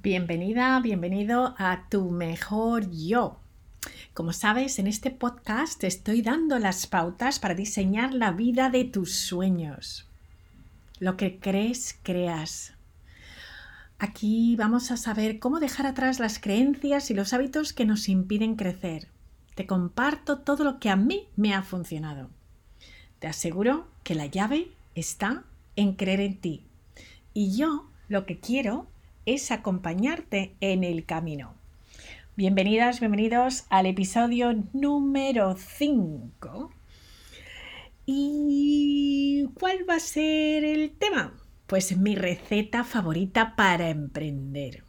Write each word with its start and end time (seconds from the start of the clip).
Bienvenida, 0.00 0.78
bienvenido 0.78 1.56
a 1.58 1.88
tu 1.88 2.10
mejor 2.10 2.88
yo. 2.88 3.40
Como 4.14 4.32
sabes, 4.32 4.78
en 4.78 4.86
este 4.86 5.10
podcast 5.10 5.80
te 5.80 5.88
estoy 5.88 6.22
dando 6.22 6.60
las 6.60 6.86
pautas 6.86 7.40
para 7.40 7.56
diseñar 7.56 8.14
la 8.14 8.30
vida 8.30 8.70
de 8.70 8.84
tus 8.84 9.12
sueños. 9.12 10.06
Lo 11.00 11.16
que 11.16 11.40
crees, 11.40 11.98
creas. 12.04 12.74
Aquí 13.98 14.54
vamos 14.54 14.92
a 14.92 14.96
saber 14.96 15.40
cómo 15.40 15.58
dejar 15.58 15.86
atrás 15.86 16.20
las 16.20 16.38
creencias 16.38 17.10
y 17.10 17.14
los 17.14 17.32
hábitos 17.32 17.72
que 17.72 17.84
nos 17.84 18.08
impiden 18.08 18.54
crecer. 18.54 19.08
Te 19.56 19.66
comparto 19.66 20.38
todo 20.38 20.62
lo 20.62 20.78
que 20.78 20.90
a 20.90 20.96
mí 20.96 21.26
me 21.34 21.54
ha 21.54 21.62
funcionado. 21.62 22.30
Te 23.18 23.26
aseguro 23.26 23.88
que 24.04 24.14
la 24.14 24.26
llave 24.26 24.70
está 24.94 25.42
en 25.74 25.94
creer 25.94 26.20
en 26.20 26.36
ti. 26.36 26.62
Y 27.34 27.56
yo 27.56 27.90
lo 28.08 28.26
que 28.26 28.38
quiero 28.38 28.86
es 29.34 29.50
acompañarte 29.50 30.56
en 30.60 30.84
el 30.84 31.04
camino. 31.04 31.54
Bienvenidas, 32.34 32.98
bienvenidos 32.98 33.66
al 33.68 33.84
episodio 33.84 34.54
número 34.72 35.54
5. 35.54 36.72
¿Y 38.06 39.46
cuál 39.52 39.86
va 39.86 39.96
a 39.96 40.00
ser 40.00 40.64
el 40.64 40.92
tema? 40.92 41.34
Pues 41.66 41.94
mi 41.98 42.14
receta 42.14 42.84
favorita 42.84 43.54
para 43.54 43.90
emprender. 43.90 44.82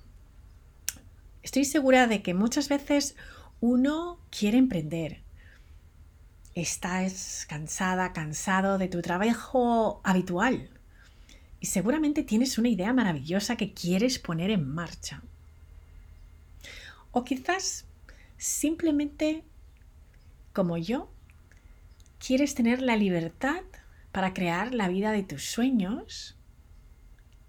Estoy 1.43 1.65
segura 1.65 2.07
de 2.07 2.21
que 2.21 2.33
muchas 2.33 2.69
veces 2.69 3.17
uno 3.59 4.21
quiere 4.29 4.57
emprender. 4.57 5.21
Estás 6.55 7.45
cansada, 7.49 8.13
cansado 8.13 8.77
de 8.77 8.87
tu 8.87 9.01
trabajo 9.01 9.99
habitual, 10.05 10.78
y 11.59 11.67
seguramente 11.67 12.23
tienes 12.23 12.57
una 12.57 12.69
idea 12.69 12.93
maravillosa 12.93 13.57
que 13.57 13.73
quieres 13.73 14.19
poner 14.19 14.49
en 14.49 14.67
marcha. 14.67 15.21
O 17.11 17.23
quizás 17.23 17.85
simplemente, 18.37 19.43
como 20.53 20.77
yo, 20.77 21.11
quieres 22.17 22.55
tener 22.55 22.81
la 22.81 22.95
libertad 22.95 23.61
para 24.11 24.33
crear 24.33 24.73
la 24.73 24.87
vida 24.87 25.11
de 25.11 25.23
tus 25.23 25.45
sueños 25.45 26.37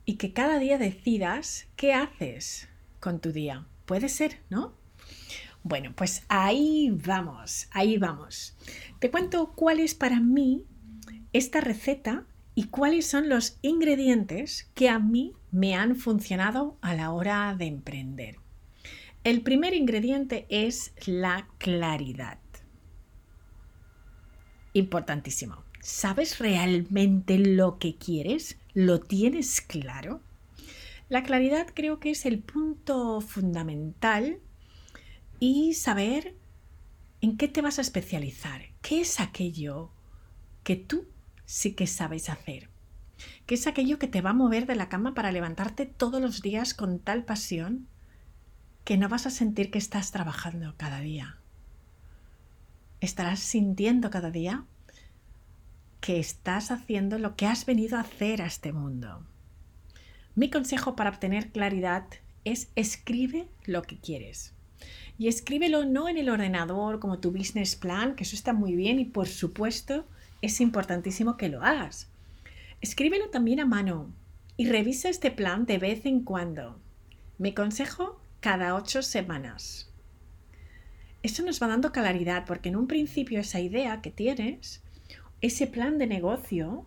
y 0.05 0.17
que 0.17 0.33
cada 0.33 0.59
día 0.59 0.79
decidas 0.79 1.67
qué 1.77 1.95
haces 1.95 2.69
con 2.99 3.21
tu 3.21 3.33
día. 3.33 3.67
Puede 3.87 4.09
ser, 4.09 4.41
¿no? 4.51 4.75
Bueno, 5.63 5.93
pues 5.95 6.25
ahí 6.29 6.91
vamos, 6.91 7.69
ahí 7.71 7.99
vamos. 7.99 8.57
Te 8.99 9.11
cuento 9.11 9.53
cuál 9.55 9.79
es 9.79 9.95
para 9.95 10.21
mí 10.21 10.65
esta 11.33 11.61
receta 11.61 12.27
y 12.61 12.65
cuáles 12.65 13.07
son 13.07 13.31
los 13.31 13.57
ingredientes 13.63 14.71
que 14.75 14.91
a 14.91 14.99
mí 14.99 15.33
me 15.51 15.75
han 15.77 15.97
funcionado 15.97 16.77
a 16.83 16.95
la 16.95 17.11
hora 17.11 17.55
de 17.57 17.65
emprender. 17.65 18.37
El 19.25 19.41
primer 19.41 19.73
ingrediente 19.73 20.45
es 20.51 20.93
la 21.07 21.49
claridad. 21.57 22.39
Importantísimo. 24.75 25.65
¿Sabes 25.81 26.39
realmente 26.39 27.39
lo 27.39 27.79
que 27.79 27.97
quieres? 27.97 28.59
¿Lo 28.75 29.01
tienes 29.01 29.63
claro? 29.63 30.21
La 31.09 31.23
claridad 31.23 31.67
creo 31.73 31.99
que 31.99 32.11
es 32.11 32.27
el 32.27 32.41
punto 32.41 33.23
fundamental 33.23 34.39
y 35.39 35.73
saber 35.73 36.37
en 37.23 37.39
qué 37.39 37.49
te 37.49 37.63
vas 37.63 37.79
a 37.79 37.83
especializar, 37.83 38.61
qué 38.83 39.01
es 39.01 39.19
aquello 39.19 39.93
que 40.63 40.77
tú 40.77 41.07
sí 41.51 41.73
que 41.73 41.89
sabes 41.89 42.31
hacer, 42.31 42.69
que 43.45 43.57
es 43.57 43.67
aquello 43.67 43.99
que 43.99 44.07
te 44.07 44.21
va 44.21 44.31
a 44.31 44.35
mover 44.35 44.67
de 44.67 44.77
la 44.77 44.89
cama 44.89 45.15
para 45.15 45.33
levantarte 45.33 45.85
todos 45.85 46.23
los 46.23 46.43
días 46.43 46.75
con 46.75 47.01
tal 47.01 47.25
pasión 47.25 47.89
que 48.85 48.97
no 48.97 49.09
vas 49.09 49.27
a 49.27 49.31
sentir 49.31 49.73
que 49.73 49.79
estás 49.79 50.13
trabajando 50.13 50.77
cada 50.77 51.01
día. 51.01 51.39
Estarás 53.01 53.41
sintiendo 53.41 54.11
cada 54.11 54.31
día 54.31 54.65
que 56.01 56.21
estás 56.21 56.71
haciendo 56.71 57.19
lo 57.19 57.35
que 57.35 57.47
has 57.47 57.67
venido 57.67 57.97
a 57.97 58.03
hacer 58.03 58.43
a 58.43 58.47
este 58.47 58.73
mundo. 58.73 59.27
Mi 60.37 60.51
consejo 60.51 60.95
para 60.95 61.11
obtener 61.11 61.51
claridad 61.51 62.07
es 62.45 62.71
escribe 62.77 63.49
lo 63.65 63.83
que 63.83 63.99
quieres. 63.99 64.55
Y 65.19 65.27
escríbelo 65.27 65.85
no 65.85 66.09
en 66.09 66.17
el 66.17 66.29
ordenador 66.29 67.01
como 67.01 67.19
tu 67.19 67.33
business 67.33 67.75
plan, 67.75 68.15
que 68.15 68.23
eso 68.23 68.37
está 68.37 68.53
muy 68.53 68.77
bien 68.77 69.01
y 69.01 69.05
por 69.05 69.27
supuesto 69.27 70.07
es 70.43 70.61
importantísimo 70.61 71.37
que 71.37 71.49
lo 71.49 71.63
hagas. 71.63 72.11
Escríbelo 72.81 73.29
también 73.31 73.61
a 73.61 73.67
mano 73.67 74.13
y 74.57 74.69
revisa 74.69 75.09
este 75.09 75.31
plan 75.31 75.67
de 75.67 75.79
vez 75.79 76.07
en 76.07 76.23
cuando. 76.23 76.81
Mi 77.39 77.53
consejo, 77.53 78.21
cada 78.41 78.75
ocho 78.75 79.03
semanas. 79.03 79.91
Esto 81.23 81.43
nos 81.43 81.63
va 81.63 81.67
dando 81.67 81.93
claridad 81.93 82.45
porque 82.47 82.71
en 82.71 82.77
un 82.77 82.87
principio 82.87 83.41
esa 83.41 83.61
idea 83.61 84.01
que 84.01 84.11
tienes, 84.11 84.83
ese 85.43 85.67
plan 85.67 85.99
de 85.99 86.07
negocio 86.07 86.87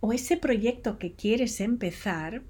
o 0.00 0.12
ese 0.12 0.36
proyecto 0.36 0.98
que 0.98 1.14
quieres 1.14 1.60
empezar, 1.60 2.42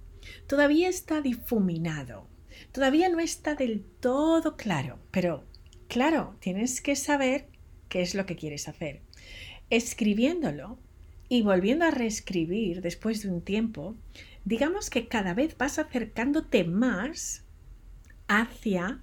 todavía 0.47 0.89
está 0.89 1.23
difuminado. 1.23 2.29
Todavía 2.73 3.09
no 3.09 3.19
está 3.19 3.55
del 3.55 3.83
todo 3.83 4.57
claro, 4.57 4.99
pero 5.11 5.45
claro, 5.89 6.37
tienes 6.39 6.83
que 6.83 6.97
saber 6.97 7.49
qué 7.89 8.03
es 8.03 8.15
lo 8.15 8.27
que 8.27 8.37
quieres 8.37 8.69
hacer 8.69 9.01
escribiéndolo 9.73 10.79
y 11.31 11.41
volviendo 11.41 11.87
a 11.87 11.91
reescribir 11.91 12.83
después 12.83 13.23
de 13.23 13.31
un 13.31 13.41
tiempo, 13.41 13.97
digamos 14.45 14.91
que 14.91 15.09
cada 15.09 15.33
vez 15.33 15.57
vas 15.57 15.79
acercándote 15.79 16.65
más 16.65 17.45
hacia 18.29 19.03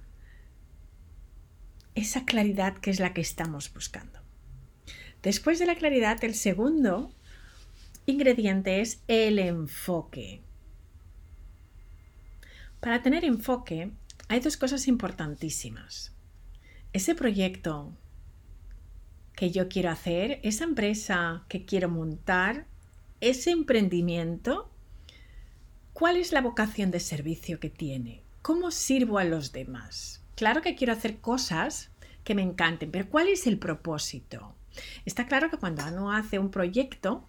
esa 1.96 2.24
claridad 2.24 2.78
que 2.78 2.90
es 2.90 3.00
la 3.00 3.12
que 3.12 3.20
estamos 3.20 3.74
buscando. 3.74 4.20
Después 5.24 5.58
de 5.58 5.66
la 5.66 5.74
claridad, 5.74 6.22
el 6.22 6.34
segundo 6.34 7.12
ingrediente 8.06 8.80
es 8.80 9.02
el 9.08 9.40
enfoque. 9.40 10.40
Para 12.78 13.02
tener 13.02 13.24
enfoque 13.24 13.90
hay 14.28 14.38
dos 14.38 14.56
cosas 14.56 14.86
importantísimas. 14.86 16.14
Ese 16.92 17.16
proyecto 17.16 17.92
que 19.40 19.50
yo 19.50 19.70
quiero 19.70 19.88
hacer, 19.88 20.38
esa 20.42 20.64
empresa 20.64 21.46
que 21.48 21.64
quiero 21.64 21.88
montar, 21.88 22.66
ese 23.22 23.50
emprendimiento, 23.50 24.70
¿cuál 25.94 26.18
es 26.18 26.32
la 26.32 26.42
vocación 26.42 26.90
de 26.90 27.00
servicio 27.00 27.58
que 27.58 27.70
tiene? 27.70 28.22
¿Cómo 28.42 28.70
sirvo 28.70 29.16
a 29.16 29.24
los 29.24 29.52
demás? 29.52 30.22
Claro 30.34 30.60
que 30.60 30.74
quiero 30.74 30.92
hacer 30.92 31.20
cosas 31.20 31.90
que 32.22 32.34
me 32.34 32.42
encanten, 32.42 32.90
pero 32.90 33.08
¿cuál 33.08 33.28
es 33.28 33.46
el 33.46 33.58
propósito? 33.58 34.54
Está 35.06 35.26
claro 35.26 35.48
que 35.50 35.56
cuando 35.56 35.86
uno 35.86 36.12
hace 36.12 36.38
un 36.38 36.50
proyecto 36.50 37.26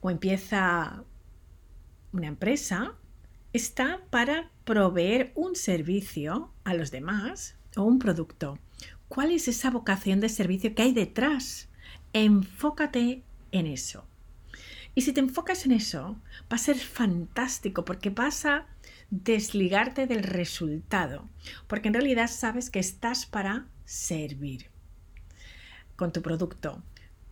o 0.00 0.08
empieza 0.08 1.04
una 2.14 2.28
empresa, 2.28 2.94
está 3.52 4.00
para 4.08 4.50
proveer 4.64 5.30
un 5.34 5.54
servicio 5.56 6.54
a 6.64 6.72
los 6.72 6.90
demás 6.90 7.56
o 7.76 7.82
un 7.82 7.98
producto. 7.98 8.58
¿Cuál 9.10 9.32
es 9.32 9.48
esa 9.48 9.72
vocación 9.72 10.20
de 10.20 10.28
servicio 10.28 10.72
que 10.72 10.82
hay 10.82 10.92
detrás? 10.92 11.68
Enfócate 12.12 13.24
en 13.50 13.66
eso. 13.66 14.04
Y 14.94 15.00
si 15.00 15.12
te 15.12 15.18
enfocas 15.18 15.66
en 15.66 15.72
eso, 15.72 16.16
va 16.42 16.54
a 16.54 16.58
ser 16.58 16.78
fantástico 16.78 17.84
porque 17.84 18.10
vas 18.10 18.46
a 18.46 18.68
desligarte 19.10 20.06
del 20.06 20.22
resultado, 20.22 21.28
porque 21.66 21.88
en 21.88 21.94
realidad 21.94 22.30
sabes 22.30 22.70
que 22.70 22.78
estás 22.78 23.26
para 23.26 23.66
servir 23.84 24.66
con 25.96 26.12
tu 26.12 26.22
producto, 26.22 26.80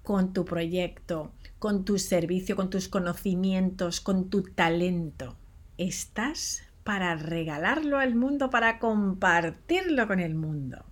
con 0.03 0.33
tu 0.33 0.45
proyecto, 0.45 1.31
con 1.61 1.85
tu 1.85 2.01
servicio, 2.01 2.57
con 2.57 2.71
tus 2.71 2.89
conocimientos, 2.89 4.01
con 4.01 4.31
tu 4.31 4.43
talento. 4.43 5.37
Estás 5.77 6.61
para 6.83 7.15
regalarlo 7.15 7.99
al 7.99 8.17
mundo, 8.17 8.51
para 8.51 8.81
compartirlo 8.81 10.09
con 10.09 10.19
el 10.19 10.35
mundo. 10.35 10.85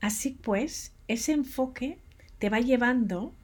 Así 0.00 0.30
pues, 0.30 0.92
ese 1.08 1.32
enfoque 1.32 1.98
te 2.38 2.50
va 2.50 2.60
llevando 2.60 3.34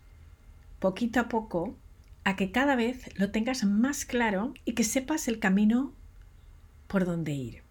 poquito 0.79 1.21
a 1.21 1.29
poco 1.29 1.77
a 2.25 2.37
que 2.37 2.53
cada 2.53 2.77
vez 2.77 3.09
lo 3.19 3.31
tengas 3.31 3.65
más 3.65 4.05
claro 4.05 4.55
y 4.65 4.73
que 4.73 4.85
sepas 4.85 5.29
el 5.29 5.39
camino 5.39 5.93
por 6.87 7.05
donde 7.05 7.33
ir. 7.33 7.63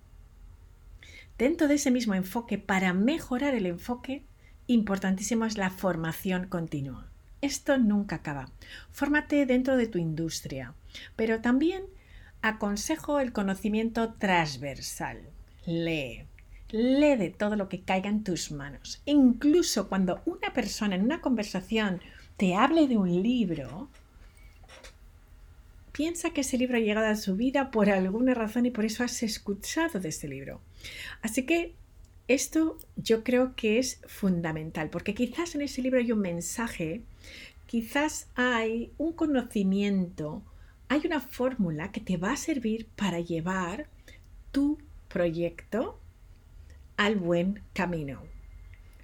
Dentro 1.38 1.68
de 1.68 1.76
ese 1.76 1.92
mismo 1.92 2.14
enfoque, 2.14 2.58
para 2.58 2.94
mejorar 2.94 3.56
el 3.56 3.66
enfoque, 3.66 4.24
importantísimo 4.68 5.46
es 5.46 5.58
la 5.58 5.70
formación 5.70 6.48
continua. 6.48 7.08
Esto 7.42 7.78
nunca 7.78 8.18
acaba. 8.18 8.50
Fórmate 8.92 9.46
dentro 9.46 9.76
de 9.76 9.88
tu 9.88 9.98
industria, 9.98 10.74
pero 11.16 11.42
también 11.42 11.84
aconsejo 12.42 13.20
el 13.20 13.34
conocimiento 13.34 14.14
transversal. 14.14 15.22
Lee, 15.66 16.26
lee 16.74 17.30
todo 17.30 17.56
lo 17.56 17.70
que 17.70 17.82
caiga 17.82 18.10
en 18.10 18.24
tus 18.24 18.52
manos. 18.52 19.02
Incluso 19.06 19.88
cuando 19.88 20.22
una 20.26 20.54
persona 20.54 20.96
en 20.96 21.04
una 21.04 21.22
conversación 21.22 22.02
te 22.36 22.56
hable 22.56 22.88
de 22.88 22.98
un 22.98 23.22
libro, 23.22 23.90
piensa 25.92 26.32
que 26.32 26.42
ese 26.42 26.58
libro 26.58 26.78
ha 26.78 26.80
llegado 26.80 27.06
a 27.06 27.16
su 27.16 27.36
vida 27.36 27.70
por 27.70 27.92
alguna 27.92 28.34
razón 28.34 28.66
y 28.66 28.72
por 28.72 28.86
eso 28.86 29.04
has 29.04 29.22
escuchado 29.22 30.00
de 30.00 30.10
ese 30.10 30.28
libro. 30.28 30.62
Así 31.22 31.44
que 31.44 31.76
esto 32.28 32.80
yo 32.96 33.24
creo 33.24 33.56
que 33.56 33.78
es 33.78 34.02
fundamental, 34.08 34.90
porque 34.90 35.14
quizás 35.14 35.54
en 35.54 35.62
ese 35.62 35.84
libro 35.84 36.00
hay 36.00 36.12
un 36.12 36.22
mensaje, 36.22 37.04
quizás 37.68 38.30
hay 38.34 38.92
un 38.98 39.14
conocimiento, 39.14 40.42
hay 40.90 41.04
una 41.06 41.20
fórmula 41.20 41.92
que 41.92 42.02
te 42.02 42.18
va 42.18 42.32
a 42.32 42.38
servir 42.38 42.88
para 42.96 43.20
llevar 43.20 43.90
tu 44.52 44.80
proyecto 45.08 46.00
al 46.98 47.16
buen 47.16 47.62
camino, 47.74 48.22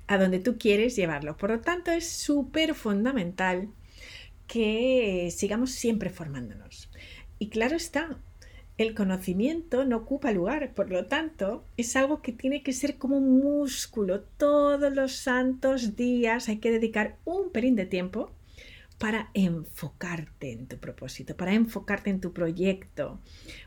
a 0.08 0.18
donde 0.18 0.40
tú 0.40 0.58
quieres 0.58 0.96
llevarlo. 0.96 1.38
Por 1.38 1.52
lo 1.52 1.62
tanto, 1.62 1.92
es 1.92 2.10
súper 2.10 2.76
fundamental 2.76 3.70
que 4.48 5.30
sigamos 5.32 5.72
siempre 5.72 6.10
formándonos. 6.10 6.90
Y 7.38 7.50
claro 7.50 7.76
está, 7.76 8.20
el 8.80 8.96
conocimiento 8.96 9.84
no 9.84 9.98
ocupa 9.98 10.32
lugar, 10.32 10.74
por 10.74 10.90
lo 10.90 11.06
tanto, 11.06 11.66
es 11.76 11.96
algo 11.96 12.22
que 12.22 12.32
tiene 12.32 12.64
que 12.64 12.74
ser 12.74 12.98
como 12.98 13.18
un 13.18 13.40
músculo. 13.40 14.22
Todos 14.22 14.94
los 14.96 15.14
santos 15.14 15.96
días 15.96 16.48
hay 16.48 16.60
que 16.60 16.72
dedicar 16.72 17.18
un 17.26 17.52
pelín 17.52 17.76
de 17.76 17.86
tiempo 17.86 18.32
para 18.98 19.32
enfocarte 19.34 20.52
en 20.52 20.68
tu 20.68 20.78
propósito, 20.78 21.36
para 21.36 21.54
enfocarte 21.54 22.10
en 22.10 22.22
tu 22.22 22.34
proyecto, 22.34 23.20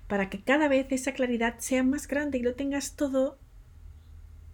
para 0.06 0.30
que 0.30 0.42
cada 0.42 0.68
vez 0.68 0.86
esa 0.90 1.12
claridad 1.12 1.56
sea 1.58 1.82
más 1.82 2.08
grande 2.08 2.38
y 2.38 2.42
lo 2.42 2.54
tengas 2.54 2.96
todo 2.96 3.38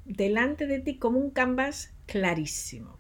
delante 0.09 0.67
de 0.67 0.81
ti 0.81 0.97
como 0.97 1.19
un 1.19 1.31
canvas 1.31 1.93
clarísimo. 2.07 2.99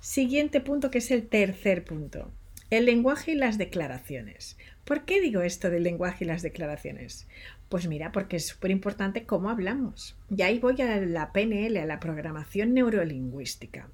Siguiente 0.00 0.60
punto 0.60 0.90
que 0.90 0.98
es 0.98 1.10
el 1.10 1.26
tercer 1.26 1.84
punto, 1.84 2.30
el 2.70 2.86
lenguaje 2.86 3.32
y 3.32 3.34
las 3.34 3.58
declaraciones. 3.58 4.56
¿Por 4.84 5.04
qué 5.04 5.20
digo 5.20 5.42
esto 5.42 5.70
del 5.70 5.84
lenguaje 5.84 6.24
y 6.24 6.28
las 6.28 6.42
declaraciones? 6.42 7.26
Pues 7.68 7.88
mira, 7.88 8.12
porque 8.12 8.36
es 8.36 8.46
súper 8.46 8.70
importante 8.70 9.24
cómo 9.24 9.48
hablamos. 9.48 10.16
Y 10.34 10.42
ahí 10.42 10.58
voy 10.58 10.80
a 10.82 11.00
la 11.00 11.32
PNL, 11.32 11.78
a 11.78 11.86
la 11.86 12.00
programación 12.00 12.74
neurolingüística. 12.74 13.88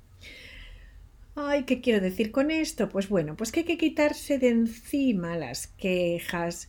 Ay, 1.36 1.62
¿qué 1.64 1.80
quiero 1.80 2.00
decir 2.00 2.32
con 2.32 2.50
esto? 2.50 2.88
Pues 2.88 3.08
bueno, 3.08 3.36
pues 3.36 3.52
que 3.52 3.60
hay 3.60 3.66
que 3.66 3.78
quitarse 3.78 4.38
de 4.38 4.48
encima 4.48 5.36
las 5.36 5.68
quejas, 5.68 6.68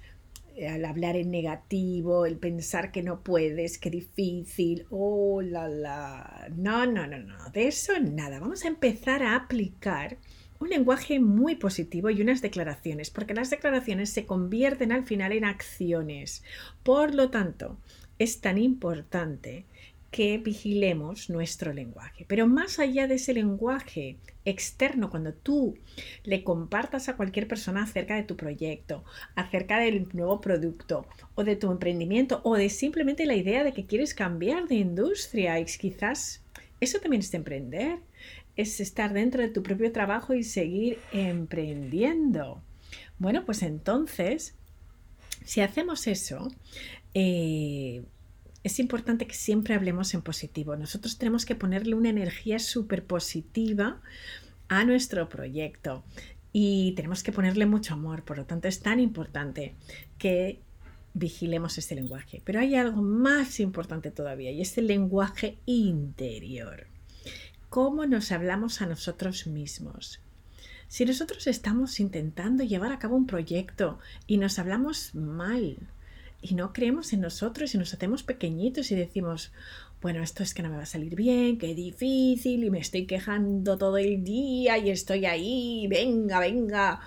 al 0.68 0.86
hablar 0.86 1.16
en 1.16 1.32
negativo, 1.32 2.26
el 2.26 2.38
pensar 2.38 2.92
que 2.92 3.04
no 3.04 3.22
puedes, 3.22 3.78
que 3.78 3.90
difícil, 3.90 4.86
oh 4.90 5.42
la 5.42 5.68
la. 5.68 6.48
No, 6.56 6.86
no, 6.86 7.08
no, 7.08 7.20
no, 7.20 7.50
de 7.52 7.68
eso 7.68 7.94
nada. 8.00 8.40
Vamos 8.40 8.66
a 8.66 8.68
empezar 8.68 9.24
a 9.24 9.36
aplicar 9.36 10.18
un 10.60 10.70
lenguaje 10.70 11.20
muy 11.20 11.56
positivo 11.56 12.10
y 12.10 12.22
unas 12.22 12.42
declaraciones, 12.42 13.10
porque 13.10 13.34
las 13.34 13.50
declaraciones 13.50 14.10
se 14.10 14.26
convierten 14.26 14.92
al 14.92 15.06
final 15.06 15.32
en 15.32 15.46
acciones. 15.46 16.44
Por 16.84 17.16
lo 17.16 17.30
tanto, 17.30 17.78
es 18.18 18.42
tan 18.42 18.58
importante 18.58 19.66
que 20.12 20.38
vigilemos 20.38 21.30
nuestro 21.30 21.74
lenguaje. 21.74 22.26
Pero 22.28 22.48
más 22.48 22.80
allá 22.80 23.08
de 23.08 23.16
ese 23.16 23.34
lenguaje 23.34 24.18
externo, 24.46 25.10
cuando 25.10 25.34
tú 25.34 25.78
le 26.24 26.44
compartas 26.44 27.10
a 27.10 27.16
cualquier 27.16 27.48
persona 27.48 27.84
acerca 27.84 28.16
de 28.16 28.24
tu 28.24 28.36
proyecto, 28.36 29.04
acerca 29.36 29.80
del 29.80 30.08
nuevo 30.14 30.42
producto 30.42 31.06
o 31.36 31.44
de 31.44 31.56
tu 31.56 31.72
emprendimiento 31.72 32.42
o 32.44 32.56
de 32.56 32.70
simplemente 32.70 33.26
la 33.26 33.36
idea 33.36 33.64
de 33.64 33.74
que 33.74 33.86
quieres 33.86 34.14
cambiar 34.14 34.68
de 34.68 34.76
industria 34.76 35.64
quizás 35.64 36.44
eso 36.80 37.00
también 37.00 37.22
es 37.22 37.34
emprender 37.34 38.00
es 38.60 38.82
estar 38.82 39.14
dentro 39.14 39.42
de 39.42 39.48
tu 39.48 39.64
propio 39.64 39.92
trabajo 39.94 40.34
y 40.34 40.44
seguir 40.44 41.00
emprendiendo. 41.14 42.62
Bueno, 43.18 43.46
pues 43.46 43.62
entonces, 43.64 44.54
si 45.46 45.62
hacemos 45.62 46.08
eso, 46.08 46.52
eh, 47.14 48.04
es 48.64 48.80
importante 48.80 49.28
que 49.28 49.34
siempre 49.34 49.74
hablemos 49.74 50.14
en 50.14 50.22
positivo. 50.22 50.76
Nosotros 50.76 51.18
tenemos 51.18 51.46
que 51.46 51.56
ponerle 51.56 51.96
una 51.96 52.10
energía 52.10 52.60
súper 52.60 53.06
positiva 53.06 54.02
a 54.68 54.84
nuestro 54.84 55.30
proyecto 55.30 56.04
y 56.52 56.94
tenemos 56.96 57.24
que 57.24 57.32
ponerle 57.32 57.66
mucho 57.66 57.94
amor. 57.94 58.24
Por 58.24 58.38
lo 58.38 58.46
tanto, 58.46 58.68
es 58.68 58.82
tan 58.82 59.00
importante 59.00 59.76
que 60.18 60.60
vigilemos 61.14 61.78
ese 61.78 61.96
lenguaje. 61.96 62.42
Pero 62.46 62.60
hay 62.60 62.76
algo 62.76 63.02
más 63.02 63.60
importante 63.60 64.12
todavía 64.12 64.52
y 64.52 64.62
es 64.62 64.78
el 64.78 64.88
lenguaje 64.88 65.58
interior 65.66 66.88
cómo 67.70 68.08
nos 68.08 68.32
hablamos 68.32 68.82
a 68.82 68.88
nosotros 68.88 69.48
mismos. 69.48 70.20
Si 70.88 71.06
nosotros 71.06 71.46
estamos 71.46 72.00
intentando 72.00 72.64
llevar 72.64 72.92
a 72.92 72.98
cabo 72.98 73.16
un 73.16 73.28
proyecto 73.28 74.00
y 74.26 74.38
nos 74.38 74.58
hablamos 74.58 75.14
mal 75.14 75.78
y 76.42 76.56
no 76.56 76.74
creemos 76.74 77.14
en 77.14 77.22
nosotros 77.22 77.74
y 77.74 77.78
nos 77.78 77.94
hacemos 77.94 78.24
pequeñitos 78.24 78.92
y 78.92 78.96
decimos, 78.96 79.52
bueno, 80.02 80.24
esto 80.24 80.44
es 80.44 80.54
que 80.54 80.64
no 80.64 80.70
me 80.70 80.78
va 80.78 80.84
a 80.84 80.88
salir 80.88 81.16
bien, 81.16 81.58
qué 81.58 81.76
difícil 81.76 82.64
y 82.64 82.70
me 82.70 82.80
estoy 82.80 83.06
quejando 83.06 83.78
todo 83.78 83.98
el 83.98 84.24
día 84.24 84.78
y 84.78 84.90
estoy 84.90 85.26
ahí, 85.26 85.88
venga, 85.90 86.40
venga, 86.40 87.02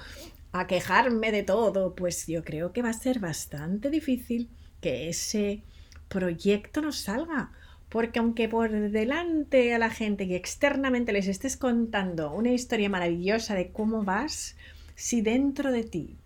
a 0.52 0.66
quejarme 0.66 1.32
de 1.32 1.42
todo, 1.42 1.94
pues 1.94 2.26
yo 2.26 2.44
creo 2.44 2.72
que 2.72 2.82
va 2.82 2.90
a 2.90 2.94
ser 2.94 3.18
bastante 3.18 3.88
difícil 3.88 4.50
que 4.80 5.08
ese 5.08 5.62
proyecto 6.08 6.82
nos 6.82 6.98
salga 6.98 7.52
porque 7.92 8.20
aunque 8.20 8.48
por 8.48 8.70
delante 8.70 9.74
a 9.74 9.78
la 9.78 9.90
gente 9.90 10.24
y 10.24 10.34
externamente 10.34 11.12
les 11.12 11.28
estés 11.28 11.58
contando 11.58 12.32
una 12.32 12.50
historia 12.50 12.88
maravillosa 12.88 13.54
de 13.54 13.70
cómo 13.70 14.02
vas, 14.02 14.56
si 14.94 15.20
dentro 15.20 15.70
de 15.70 15.84
ti 15.84 16.16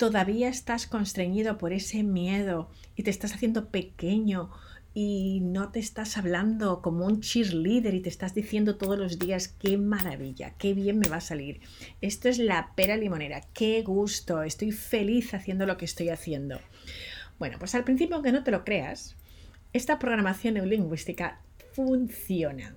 todavía 0.00 0.48
estás 0.48 0.86
constreñido 0.86 1.58
por 1.58 1.74
ese 1.74 2.02
miedo 2.02 2.70
y 2.96 3.02
te 3.02 3.10
estás 3.10 3.34
haciendo 3.34 3.68
pequeño 3.68 4.48
y 4.94 5.40
no 5.42 5.72
te 5.72 5.78
estás 5.78 6.16
hablando 6.16 6.80
como 6.80 7.04
un 7.04 7.20
cheerleader 7.20 7.92
y 7.92 8.00
te 8.00 8.08
estás 8.08 8.32
diciendo 8.32 8.78
todos 8.78 8.98
los 8.98 9.18
días 9.18 9.48
qué 9.48 9.76
maravilla, 9.76 10.54
qué 10.56 10.72
bien 10.72 10.98
me 10.98 11.10
va 11.10 11.16
a 11.16 11.20
salir. 11.20 11.60
Esto 12.00 12.30
es 12.30 12.38
la 12.38 12.72
pera 12.76 12.96
limonera, 12.96 13.42
qué 13.52 13.82
gusto, 13.82 14.42
estoy 14.42 14.72
feliz 14.72 15.34
haciendo 15.34 15.66
lo 15.66 15.76
que 15.76 15.84
estoy 15.84 16.08
haciendo. 16.08 16.58
Bueno, 17.38 17.58
pues 17.58 17.74
al 17.74 17.84
principio, 17.84 18.16
aunque 18.16 18.32
no 18.32 18.42
te 18.42 18.52
lo 18.52 18.64
creas, 18.64 19.16
esta 19.74 19.98
programación 19.98 20.54
neurolingüística 20.54 21.42
funciona. 21.74 22.74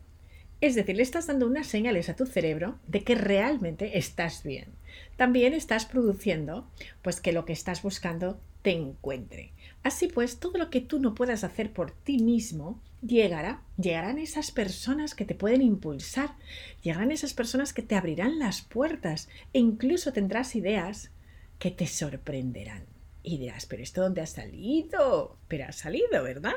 Es 0.59 0.75
decir, 0.75 0.97
le 0.97 1.03
estás 1.03 1.27
dando 1.27 1.47
unas 1.47 1.67
señales 1.67 2.09
a 2.09 2.17
tu 2.17 2.25
cerebro 2.25 2.79
de 2.85 3.05
que 3.05 3.15
realmente 3.15 3.97
estás 3.97 4.43
bien. 4.43 4.73
También 5.15 5.53
estás 5.53 5.85
produciendo 5.85 6.67
pues 7.01 7.21
que 7.21 7.33
lo 7.33 7.45
que 7.45 7.53
estás 7.53 7.81
buscando 7.81 8.39
te 8.61 8.71
encuentre. 8.71 9.51
Así 9.83 10.07
pues, 10.07 10.39
todo 10.39 10.57
lo 10.57 10.69
que 10.69 10.81
tú 10.81 10.99
no 10.99 11.13
puedas 11.13 11.43
hacer 11.43 11.71
por 11.71 11.91
ti 11.91 12.17
mismo 12.17 12.81
llegará, 13.05 13.61
llegarán 13.77 14.17
esas 14.17 14.51
personas 14.51 15.13
que 15.13 15.25
te 15.25 15.35
pueden 15.35 15.61
impulsar, 15.61 16.35
llegarán 16.81 17.11
esas 17.11 17.33
personas 17.33 17.73
que 17.73 17.81
te 17.81 17.95
abrirán 17.95 18.39
las 18.39 18.61
puertas 18.61 19.27
e 19.51 19.59
incluso 19.59 20.13
tendrás 20.13 20.55
ideas 20.55 21.11
que 21.59 21.69
te 21.69 21.85
sorprenderán. 21.85 22.85
Y 23.25 23.37
dirás, 23.37 23.65
pero 23.65 23.83
¿esto 23.83 24.01
dónde 24.01 24.21
ha 24.21 24.25
salido? 24.25 25.37
Pero 25.47 25.65
ha 25.65 25.71
salido, 25.71 26.23
¿verdad? 26.23 26.55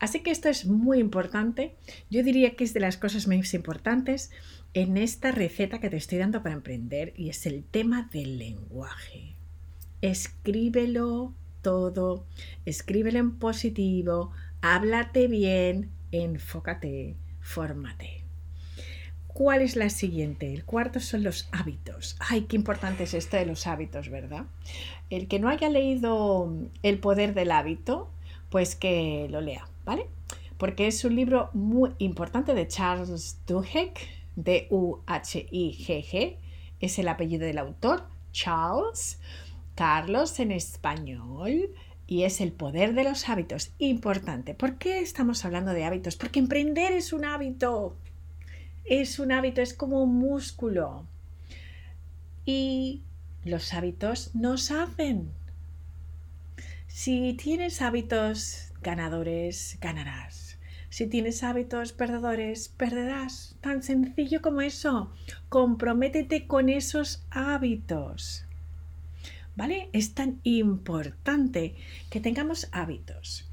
Así 0.00 0.20
que 0.20 0.32
esto 0.32 0.48
es 0.48 0.66
muy 0.66 0.98
importante. 0.98 1.76
Yo 2.10 2.24
diría 2.24 2.56
que 2.56 2.64
es 2.64 2.74
de 2.74 2.80
las 2.80 2.96
cosas 2.96 3.28
más 3.28 3.54
importantes 3.54 4.30
en 4.74 4.96
esta 4.96 5.30
receta 5.30 5.78
que 5.78 5.88
te 5.88 5.96
estoy 5.96 6.18
dando 6.18 6.42
para 6.42 6.56
emprender 6.56 7.14
y 7.16 7.30
es 7.30 7.46
el 7.46 7.64
tema 7.64 8.10
del 8.12 8.38
lenguaje. 8.38 9.36
Escríbelo 10.02 11.32
todo, 11.62 12.26
escríbelo 12.66 13.20
en 13.20 13.38
positivo, 13.38 14.32
háblate 14.60 15.28
bien, 15.28 15.90
enfócate, 16.10 17.14
fórmate. 17.40 18.24
¿Cuál 19.28 19.62
es 19.62 19.76
la 19.76 19.90
siguiente? 19.90 20.52
El 20.52 20.64
cuarto 20.64 21.00
son 21.00 21.22
los 21.24 21.48
hábitos. 21.52 22.16
Ay, 22.20 22.42
qué 22.42 22.56
importante 22.56 23.04
es 23.04 23.14
esto 23.14 23.36
de 23.36 23.46
los 23.46 23.66
hábitos, 23.66 24.08
¿verdad? 24.08 24.44
El 25.10 25.26
que 25.26 25.40
no 25.40 25.48
haya 25.48 25.68
leído 25.68 26.52
El 26.82 26.98
poder 26.98 27.34
del 27.34 27.50
hábito, 27.50 28.10
pues 28.50 28.76
que 28.76 29.26
lo 29.30 29.40
lea, 29.40 29.66
¿vale? 29.84 30.06
Porque 30.58 30.86
es 30.86 31.04
un 31.04 31.16
libro 31.16 31.50
muy 31.52 31.90
importante 31.98 32.54
de 32.54 32.68
Charles 32.68 33.38
Duhigg, 33.46 33.94
D-U-H-I-G-G, 34.36 36.36
es 36.80 36.98
el 36.98 37.08
apellido 37.08 37.46
del 37.46 37.58
autor, 37.58 38.06
Charles, 38.32 39.20
Carlos 39.74 40.38
en 40.40 40.52
español, 40.52 41.70
y 42.06 42.24
es 42.24 42.40
el 42.40 42.52
poder 42.52 42.94
de 42.94 43.04
los 43.04 43.28
hábitos. 43.28 43.72
Importante. 43.78 44.54
¿Por 44.54 44.76
qué 44.76 45.00
estamos 45.00 45.44
hablando 45.44 45.72
de 45.72 45.84
hábitos? 45.84 46.16
Porque 46.16 46.38
emprender 46.38 46.92
es 46.92 47.12
un 47.12 47.24
hábito 47.24 47.96
es 48.84 49.18
un 49.18 49.32
hábito, 49.32 49.62
es 49.62 49.72
como 49.72 50.02
un 50.02 50.18
músculo. 50.18 51.06
Y 52.44 53.02
los 53.44 53.72
hábitos 53.72 54.34
nos 54.34 54.70
hacen. 54.70 55.30
Si 56.86 57.32
tienes 57.34 57.80
hábitos 57.80 58.72
ganadores, 58.82 59.78
ganarás. 59.80 60.43
Si 60.94 61.08
tienes 61.08 61.42
hábitos 61.42 61.92
perdedores, 61.92 62.68
perderás. 62.68 63.56
Tan 63.60 63.82
sencillo 63.82 64.40
como 64.40 64.60
eso. 64.60 65.10
Comprométete 65.48 66.46
con 66.46 66.68
esos 66.68 67.24
hábitos. 67.30 68.44
¿vale? 69.56 69.88
Es 69.92 70.14
tan 70.14 70.38
importante 70.44 71.74
que 72.10 72.20
tengamos 72.20 72.68
hábitos. 72.70 73.50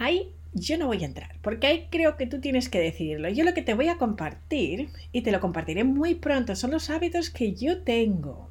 Ahí 0.00 0.32
yo 0.52 0.78
no 0.78 0.88
voy 0.88 1.04
a 1.04 1.06
entrar, 1.06 1.36
porque 1.42 1.68
ahí 1.68 1.86
creo 1.92 2.16
que 2.16 2.26
tú 2.26 2.40
tienes 2.40 2.68
que 2.68 2.80
decidirlo. 2.80 3.28
Yo 3.28 3.44
lo 3.44 3.54
que 3.54 3.62
te 3.62 3.74
voy 3.74 3.86
a 3.86 3.96
compartir, 3.96 4.88
y 5.12 5.22
te 5.22 5.30
lo 5.30 5.38
compartiré 5.38 5.84
muy 5.84 6.16
pronto, 6.16 6.56
son 6.56 6.72
los 6.72 6.90
hábitos 6.90 7.30
que 7.30 7.54
yo 7.54 7.82
tengo. 7.82 8.50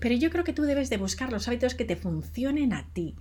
Pero 0.00 0.14
yo 0.14 0.30
creo 0.30 0.44
que 0.44 0.54
tú 0.54 0.62
debes 0.62 0.88
de 0.88 0.96
buscar 0.96 1.30
los 1.30 1.46
hábitos 1.46 1.74
que 1.74 1.84
te 1.84 1.96
funcionen 1.96 2.72
a 2.72 2.88
ti. 2.94 3.16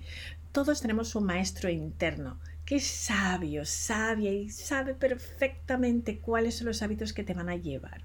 Todos 0.53 0.79
tenemos 0.79 1.13
un 1.13 1.25
maestro 1.25 1.69
interno 1.69 2.39
que 2.67 2.75
es 2.75 2.85
sabio, 2.85 3.63
sabia 3.63 4.33
y 4.33 4.49
sabe 4.49 4.93
perfectamente 4.93 6.19
cuáles 6.19 6.57
son 6.57 6.67
los 6.67 6.81
hábitos 6.81 7.13
que 7.13 7.23
te 7.23 7.33
van 7.33 7.47
a 7.47 7.55
llevar. 7.55 8.01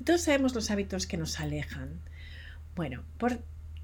Y 0.00 0.04
todos 0.04 0.22
sabemos 0.22 0.54
los 0.54 0.70
hábitos 0.70 1.08
que 1.08 1.16
nos 1.16 1.40
alejan. 1.40 1.98
Bueno, 2.76 3.02
por 3.18 3.40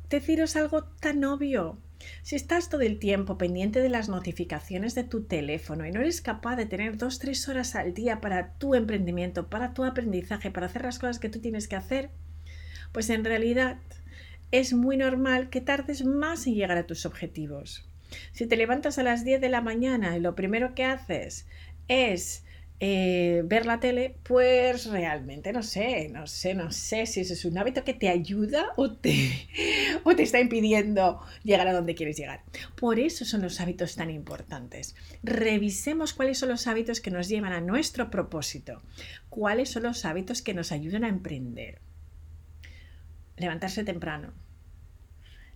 deciros 0.09 0.55
algo 0.55 0.85
tan 0.85 1.25
obvio, 1.25 1.77
si 2.23 2.37
estás 2.37 2.69
todo 2.69 2.83
el 2.83 3.01
tiempo 3.01 3.37
pendiente 3.37 3.81
de 3.81 3.89
las 3.89 4.09
notificaciones 4.09 4.95
de 4.95 5.03
tu 5.03 5.25
teléfono 5.25 5.85
y 5.87 5.91
no 5.91 5.99
eres 5.99 6.21
capaz 6.21 6.55
de 6.55 6.67
tener 6.67 6.97
dos, 6.97 7.19
tres 7.19 7.49
horas 7.49 7.75
al 7.75 7.93
día 7.93 8.21
para 8.21 8.53
tu 8.53 8.77
emprendimiento, 8.77 9.49
para 9.49 9.75
tu 9.75 9.83
aprendizaje, 9.83 10.53
para 10.53 10.67
hacer 10.67 10.83
las 10.83 11.01
cosas 11.01 11.19
que 11.19 11.31
tú 11.31 11.41
tienes 11.41 11.67
que 11.67 11.75
hacer, 11.75 12.11
pues 12.93 13.11
en 13.11 13.25
realidad 13.25 13.79
es 14.53 14.73
muy 14.73 14.97
normal 14.97 15.51
que 15.51 15.61
tardes 15.61 16.05
más 16.05 16.47
en 16.47 16.55
llegar 16.55 16.79
a 16.79 16.87
tus 16.87 17.07
objetivos. 17.07 17.89
Si 18.33 18.47
te 18.47 18.57
levantas 18.57 18.99
a 18.99 19.03
las 19.03 19.25
10 19.25 19.41
de 19.41 19.49
la 19.49 19.61
mañana 19.61 20.17
y 20.17 20.21
lo 20.21 20.35
primero 20.35 20.75
que 20.75 20.85
haces 20.85 21.47
es 21.89 22.45
eh, 22.85 23.43
ver 23.45 23.65
la 23.65 23.79
tele, 23.79 24.17
pues 24.25 24.87
realmente 24.87 25.53
no 25.53 25.63
sé, 25.63 26.09
no 26.09 26.27
sé, 26.27 26.55
no 26.55 26.73
sé 26.73 27.07
si 27.07 27.21
eso 27.21 27.33
es 27.33 27.45
un 27.45 27.57
hábito 27.57 27.85
que 27.85 27.95
te 27.95 28.09
ayuda 28.09 28.71
o 28.75 28.91
te, 28.91 29.49
o 30.03 30.17
te 30.17 30.25
está 30.25 30.41
impidiendo 30.41 31.21
llegar 31.45 31.69
a 31.69 31.75
donde 31.75 31.95
quieres 31.95 32.17
llegar. 32.17 32.43
Por 32.75 32.99
eso 32.99 33.25
son 33.25 33.41
los 33.43 33.61
hábitos 33.61 33.95
tan 33.95 34.11
importantes. 34.11 34.97
Revisemos 35.23 36.13
cuáles 36.13 36.39
son 36.39 36.49
los 36.49 36.67
hábitos 36.67 37.01
que 37.01 37.13
nos 37.13 37.29
llevan 37.29 37.53
a 37.53 37.61
nuestro 37.61 38.11
propósito, 38.11 38.83
cuáles 39.29 39.71
son 39.71 39.85
los 39.85 40.05
hábitos 40.05 40.43
que 40.43 40.53
nos 40.53 40.73
ayudan 40.73 41.05
a 41.05 41.09
emprender. 41.09 41.79
Levantarse 43.37 43.85
temprano, 43.85 44.33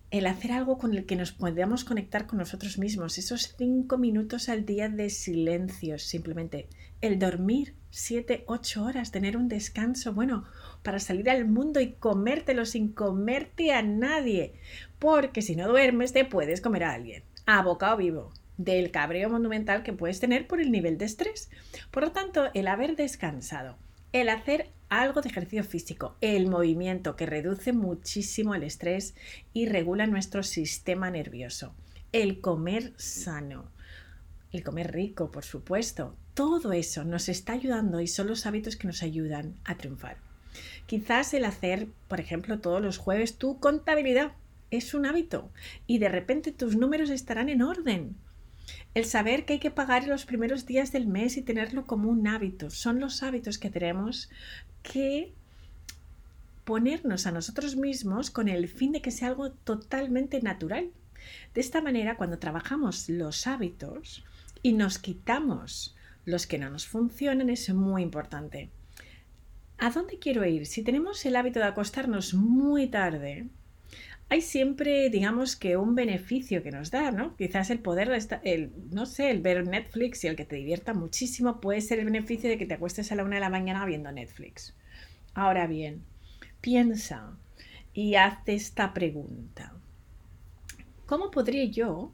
el 0.09 0.25
hacer 0.25 0.51
algo 0.53 0.77
con 0.77 0.93
el 0.93 1.05
que 1.05 1.15
nos 1.15 1.31
podamos 1.31 1.83
conectar 1.83 2.27
con 2.27 2.39
nosotros 2.39 2.77
mismos, 2.77 3.17
esos 3.17 3.55
cinco 3.57 3.97
minutos 3.97 4.47
al 4.47 4.65
día 4.65 4.87
de 4.87 5.09
silencio, 5.09 5.99
simplemente 5.99 6.67
el 7.01 7.19
dormir 7.19 7.75
siete, 7.89 8.43
ocho 8.47 8.83
horas, 8.83 9.11
tener 9.11 9.35
un 9.35 9.49
descanso, 9.49 10.13
bueno, 10.13 10.45
para 10.83 10.99
salir 10.99 11.29
al 11.29 11.45
mundo 11.45 11.79
y 11.79 11.93
comértelo 11.93 12.65
sin 12.65 12.89
comerte 12.93 13.73
a 13.73 13.81
nadie, 13.81 14.53
porque 14.97 15.41
si 15.41 15.55
no 15.55 15.67
duermes 15.67 16.13
te 16.13 16.25
puedes 16.25 16.61
comer 16.61 16.85
a 16.85 16.93
alguien, 16.93 17.23
a 17.45 17.61
bocado 17.61 17.97
vivo 17.97 18.31
del 18.57 18.91
cabreo 18.91 19.29
monumental 19.29 19.83
que 19.83 19.93
puedes 19.93 20.19
tener 20.19 20.47
por 20.47 20.61
el 20.61 20.71
nivel 20.71 20.97
de 20.97 21.05
estrés. 21.05 21.49
Por 21.91 22.03
lo 22.03 22.11
tanto, 22.11 22.45
el 22.53 22.67
haber 22.67 22.95
descansado, 22.95 23.77
el 24.13 24.29
hacer 24.29 24.69
algo 24.89 25.21
de 25.21 25.29
ejercicio 25.29 25.63
físico, 25.63 26.15
el 26.21 26.47
movimiento 26.47 27.15
que 27.15 27.25
reduce 27.25 27.73
muchísimo 27.73 28.55
el 28.55 28.63
estrés 28.63 29.15
y 29.53 29.65
regula 29.65 30.07
nuestro 30.07 30.43
sistema 30.43 31.11
nervioso, 31.11 31.73
el 32.11 32.39
comer 32.41 32.93
sano, 32.97 33.71
el 34.51 34.63
comer 34.63 34.93
rico, 34.93 35.31
por 35.31 35.43
supuesto, 35.43 36.15
todo 36.33 36.71
eso 36.71 37.03
nos 37.03 37.29
está 37.29 37.53
ayudando 37.53 37.99
y 37.99 38.07
son 38.07 38.27
los 38.27 38.45
hábitos 38.45 38.75
que 38.75 38.87
nos 38.87 39.03
ayudan 39.03 39.55
a 39.65 39.75
triunfar. 39.75 40.17
Quizás 40.85 41.33
el 41.33 41.45
hacer, 41.45 41.87
por 42.07 42.19
ejemplo, 42.19 42.59
todos 42.59 42.81
los 42.81 42.97
jueves 42.97 43.37
tu 43.37 43.59
contabilidad 43.59 44.33
es 44.71 44.93
un 44.93 45.05
hábito 45.05 45.51
y 45.85 45.99
de 45.99 46.09
repente 46.09 46.51
tus 46.51 46.75
números 46.75 47.09
estarán 47.09 47.49
en 47.49 47.61
orden 47.61 48.15
el 48.93 49.05
saber 49.05 49.45
que 49.45 49.53
hay 49.53 49.59
que 49.59 49.71
pagar 49.71 50.03
en 50.03 50.09
los 50.09 50.25
primeros 50.25 50.65
días 50.65 50.91
del 50.91 51.07
mes 51.07 51.37
y 51.37 51.41
tenerlo 51.41 51.85
como 51.85 52.09
un 52.09 52.27
hábito. 52.27 52.69
Son 52.69 52.99
los 52.99 53.23
hábitos 53.23 53.57
que 53.57 53.69
tenemos 53.69 54.29
que 54.83 55.33
ponernos 56.65 57.27
a 57.27 57.31
nosotros 57.31 57.75
mismos 57.75 58.29
con 58.29 58.49
el 58.49 58.67
fin 58.67 58.91
de 58.91 59.01
que 59.01 59.11
sea 59.11 59.29
algo 59.29 59.51
totalmente 59.51 60.41
natural. 60.41 60.91
De 61.53 61.61
esta 61.61 61.81
manera, 61.81 62.17
cuando 62.17 62.39
trabajamos 62.39 63.07
los 63.09 63.47
hábitos 63.47 64.25
y 64.63 64.73
nos 64.73 64.99
quitamos 64.99 65.95
los 66.25 66.45
que 66.45 66.57
no 66.57 66.69
nos 66.69 66.87
funcionan, 66.87 67.49
es 67.49 67.73
muy 67.73 68.03
importante. 68.03 68.69
¿A 69.77 69.91
dónde 69.91 70.19
quiero 70.19 70.43
ir? 70.43 70.65
Si 70.65 70.83
tenemos 70.83 71.25
el 71.25 71.35
hábito 71.35 71.59
de 71.59 71.65
acostarnos 71.65 72.33
muy 72.33 72.87
tarde, 72.87 73.47
hay 74.29 74.41
siempre, 74.41 75.09
digamos 75.09 75.55
que 75.55 75.77
un 75.77 75.95
beneficio 75.95 76.61
que 76.61 76.71
nos 76.71 76.91
da, 76.91 77.11
¿no? 77.11 77.35
Quizás 77.37 77.69
el 77.69 77.79
poder, 77.79 78.11
el, 78.43 78.71
no 78.91 79.05
sé, 79.05 79.31
el 79.31 79.41
ver 79.41 79.65
Netflix 79.65 80.23
y 80.23 80.27
el 80.27 80.35
que 80.35 80.45
te 80.45 80.57
divierta 80.57 80.93
muchísimo 80.93 81.61
puede 81.61 81.81
ser 81.81 81.99
el 81.99 82.05
beneficio 82.05 82.49
de 82.49 82.57
que 82.57 82.65
te 82.65 82.73
acuestes 82.73 83.11
a 83.11 83.15
la 83.15 83.23
una 83.23 83.35
de 83.35 83.41
la 83.41 83.49
mañana 83.49 83.85
viendo 83.85 84.11
Netflix. 84.11 84.75
Ahora 85.33 85.65
bien, 85.67 86.03
piensa 86.59 87.37
y 87.93 88.15
hazte 88.15 88.53
esta 88.53 88.93
pregunta. 88.93 89.73
¿Cómo 91.05 91.31
podría 91.31 91.63
yo 91.65 92.13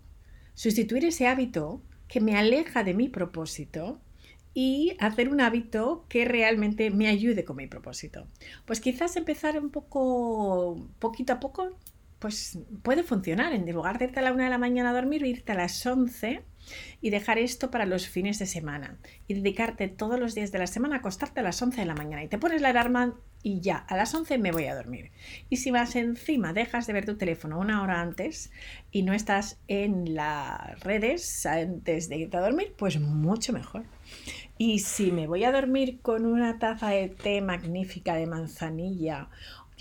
sustituir 0.53 1.05
ese 1.05 1.27
hábito 1.27 1.81
que 2.07 2.21
me 2.21 2.37
aleja 2.37 2.83
de 2.83 2.93
mi 2.93 3.09
propósito 3.09 3.99
y 4.53 4.95
hacer 4.99 5.29
un 5.29 5.41
hábito 5.41 6.05
que 6.09 6.25
realmente 6.25 6.91
me 6.91 7.07
ayude 7.07 7.43
con 7.43 7.55
mi 7.55 7.67
propósito. 7.67 8.27
Pues 8.65 8.79
quizás 8.79 9.15
empezar 9.15 9.59
un 9.59 9.71
poco, 9.71 10.87
poquito 10.99 11.33
a 11.33 11.39
poco, 11.39 11.75
pues 12.23 12.57
puede 12.83 13.03
funcionar. 13.03 13.51
En 13.51 13.69
lugar 13.69 13.97
de 13.97 14.05
irte 14.05 14.21
a 14.21 14.23
la 14.23 14.31
una 14.31 14.45
de 14.45 14.49
la 14.49 14.57
mañana 14.57 14.91
a 14.91 14.93
dormir, 14.93 15.25
irte 15.25 15.51
a 15.51 15.55
las 15.55 15.85
11 15.85 16.41
y 17.01 17.09
dejar 17.09 17.37
esto 17.37 17.69
para 17.69 17.85
los 17.85 18.07
fines 18.07 18.39
de 18.39 18.45
semana 18.45 18.97
y 19.27 19.33
dedicarte 19.33 19.89
todos 19.89 20.17
los 20.17 20.33
días 20.33 20.53
de 20.53 20.59
la 20.59 20.67
semana 20.67 20.95
a 20.95 20.99
acostarte 20.99 21.41
a 21.41 21.43
las 21.43 21.61
11 21.61 21.81
de 21.81 21.85
la 21.85 21.95
mañana 21.95 22.23
y 22.23 22.29
te 22.29 22.37
pones 22.37 22.61
la 22.61 22.69
alarma 22.69 23.19
y 23.43 23.59
ya, 23.59 23.75
a 23.75 23.97
las 23.97 24.15
11 24.15 24.37
me 24.37 24.53
voy 24.53 24.67
a 24.67 24.75
dormir. 24.75 25.11
Y 25.49 25.57
si 25.57 25.69
vas 25.69 25.97
encima, 25.97 26.53
dejas 26.53 26.87
de 26.87 26.93
ver 26.93 27.05
tu 27.05 27.17
teléfono 27.17 27.59
una 27.59 27.83
hora 27.83 27.99
antes 27.99 28.53
y 28.89 29.03
no 29.03 29.11
estás 29.11 29.59
en 29.67 30.15
las 30.15 30.79
redes 30.79 31.45
antes 31.45 32.07
de 32.07 32.19
irte 32.19 32.37
a 32.37 32.39
dormir, 32.39 32.73
pues 32.77 33.01
mucho 33.01 33.51
mejor. 33.51 33.83
Y 34.57 34.79
si 34.79 35.11
me 35.11 35.27
voy 35.27 35.43
a 35.43 35.51
dormir 35.51 35.99
con 36.01 36.25
una 36.25 36.57
taza 36.57 36.87
de 36.87 37.09
té 37.09 37.41
magnífica 37.41 38.15
de 38.15 38.27
manzanilla 38.27 39.27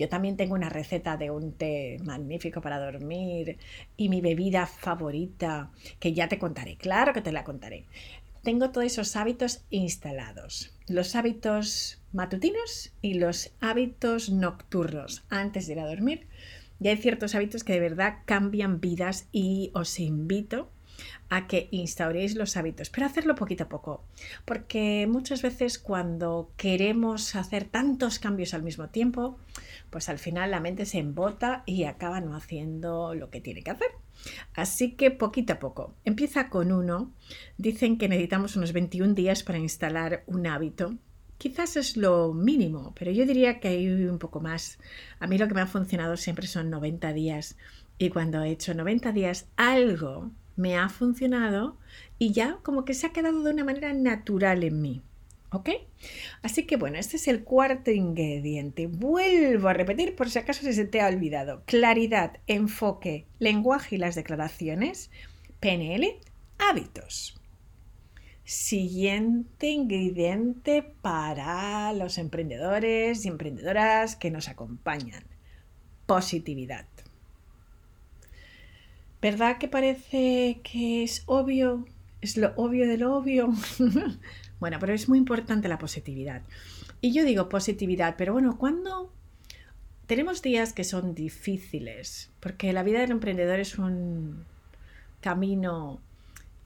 yo 0.02 0.08
también 0.08 0.36
tengo 0.36 0.54
una 0.54 0.68
receta 0.68 1.16
de 1.16 1.30
un 1.30 1.52
té 1.52 1.98
magnífico 2.02 2.60
para 2.60 2.80
dormir 2.80 3.58
y 3.96 4.08
mi 4.08 4.20
bebida 4.20 4.66
favorita, 4.66 5.70
que 6.00 6.12
ya 6.12 6.26
te 6.26 6.40
contaré, 6.40 6.76
claro 6.76 7.12
que 7.12 7.20
te 7.20 7.30
la 7.30 7.44
contaré. 7.44 7.84
Tengo 8.42 8.70
todos 8.72 8.88
esos 8.88 9.14
hábitos 9.14 9.64
instalados, 9.70 10.74
los 10.88 11.14
hábitos 11.14 12.02
matutinos 12.12 12.92
y 13.00 13.14
los 13.14 13.52
hábitos 13.60 14.30
nocturnos 14.30 15.22
antes 15.28 15.68
de 15.68 15.74
ir 15.74 15.80
a 15.80 15.86
dormir. 15.86 16.26
Y 16.80 16.88
hay 16.88 16.96
ciertos 16.96 17.36
hábitos 17.36 17.62
que 17.62 17.74
de 17.74 17.80
verdad 17.80 18.16
cambian 18.24 18.80
vidas 18.80 19.28
y 19.30 19.70
os 19.72 20.00
invito 20.00 20.68
a 21.28 21.46
que 21.46 21.68
instauréis 21.70 22.34
los 22.34 22.56
hábitos, 22.56 22.90
pero 22.90 23.06
hacerlo 23.06 23.34
poquito 23.34 23.64
a 23.64 23.68
poco, 23.68 24.04
porque 24.44 25.06
muchas 25.08 25.42
veces 25.42 25.78
cuando 25.78 26.50
queremos 26.56 27.34
hacer 27.36 27.64
tantos 27.64 28.18
cambios 28.18 28.54
al 28.54 28.62
mismo 28.62 28.88
tiempo, 28.88 29.38
pues 29.90 30.08
al 30.08 30.18
final 30.18 30.50
la 30.50 30.60
mente 30.60 30.86
se 30.86 30.98
embota 30.98 31.62
y 31.66 31.84
acaba 31.84 32.20
no 32.20 32.34
haciendo 32.34 33.14
lo 33.14 33.30
que 33.30 33.40
tiene 33.40 33.62
que 33.62 33.70
hacer. 33.70 33.90
Así 34.54 34.92
que 34.92 35.10
poquito 35.10 35.54
a 35.54 35.58
poco. 35.58 35.94
Empieza 36.04 36.48
con 36.48 36.72
uno. 36.72 37.12
Dicen 37.58 37.98
que 37.98 38.08
necesitamos 38.08 38.56
unos 38.56 38.72
21 38.72 39.14
días 39.14 39.42
para 39.42 39.58
instalar 39.58 40.24
un 40.26 40.46
hábito. 40.46 40.96
Quizás 41.38 41.76
es 41.76 41.96
lo 41.96 42.32
mínimo, 42.32 42.94
pero 42.96 43.10
yo 43.10 43.26
diría 43.26 43.58
que 43.58 43.68
hay 43.68 43.88
un 43.88 44.18
poco 44.18 44.40
más. 44.40 44.78
A 45.18 45.26
mí 45.26 45.38
lo 45.38 45.48
que 45.48 45.54
me 45.54 45.60
ha 45.60 45.66
funcionado 45.66 46.16
siempre 46.16 46.46
son 46.46 46.70
90 46.70 47.12
días. 47.12 47.56
Y 47.98 48.10
cuando 48.10 48.42
he 48.42 48.50
hecho 48.50 48.74
90 48.74 49.12
días, 49.12 49.48
algo 49.56 50.30
me 50.56 50.76
ha 50.76 50.88
funcionado 50.88 51.78
y 52.18 52.32
ya 52.32 52.58
como 52.62 52.84
que 52.84 52.94
se 52.94 53.06
ha 53.06 53.12
quedado 53.12 53.42
de 53.42 53.50
una 53.50 53.64
manera 53.64 53.92
natural 53.92 54.64
en 54.64 54.80
mí. 54.80 55.02
¿Ok? 55.50 55.68
Así 56.42 56.64
que 56.64 56.76
bueno, 56.76 56.98
este 56.98 57.16
es 57.16 57.28
el 57.28 57.44
cuarto 57.44 57.90
ingrediente. 57.90 58.86
Vuelvo 58.86 59.68
a 59.68 59.74
repetir 59.74 60.16
por 60.16 60.30
si 60.30 60.38
acaso 60.38 60.62
se 60.62 60.84
te 60.86 61.02
ha 61.02 61.08
olvidado. 61.08 61.62
Claridad, 61.66 62.38
enfoque, 62.46 63.26
lenguaje 63.38 63.96
y 63.96 63.98
las 63.98 64.14
declaraciones. 64.14 65.10
PNL, 65.60 66.16
hábitos. 66.58 67.38
Siguiente 68.44 69.68
ingrediente 69.68 70.82
para 70.82 71.92
los 71.92 72.18
emprendedores 72.18 73.24
y 73.24 73.28
emprendedoras 73.28 74.16
que 74.16 74.30
nos 74.30 74.48
acompañan. 74.48 75.24
Positividad. 76.06 76.86
¿Verdad 79.22 79.56
que 79.56 79.68
parece 79.68 80.60
que 80.62 81.04
es 81.04 81.22
obvio? 81.26 81.86
Es 82.20 82.36
lo 82.36 82.52
obvio 82.56 82.86
de 82.86 82.98
lo 82.98 83.16
obvio. 83.16 83.50
Bueno, 84.60 84.78
pero 84.78 84.92
es 84.92 85.08
muy 85.08 85.18
importante 85.18 85.66
la 85.66 85.76
positividad. 85.76 86.42
Y 87.00 87.12
yo 87.12 87.24
digo 87.24 87.48
positividad, 87.48 88.14
pero 88.16 88.32
bueno, 88.32 88.58
¿cuándo 88.58 89.12
tenemos 90.06 90.42
días 90.42 90.72
que 90.72 90.84
son 90.84 91.14
difíciles, 91.14 92.30
porque 92.38 92.72
la 92.72 92.82
vida 92.82 93.00
del 93.00 93.12
emprendedor 93.12 93.60
es 93.60 93.78
un 93.78 94.44
camino 95.20 96.00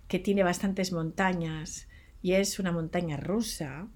que 0.08 0.18
tiene 0.18 0.42
bastantes 0.42 0.92
montañas 0.92 1.88
y 2.22 2.32
es 2.32 2.58
una 2.58 2.72
montaña 2.72 3.16
rusa, 3.16 3.86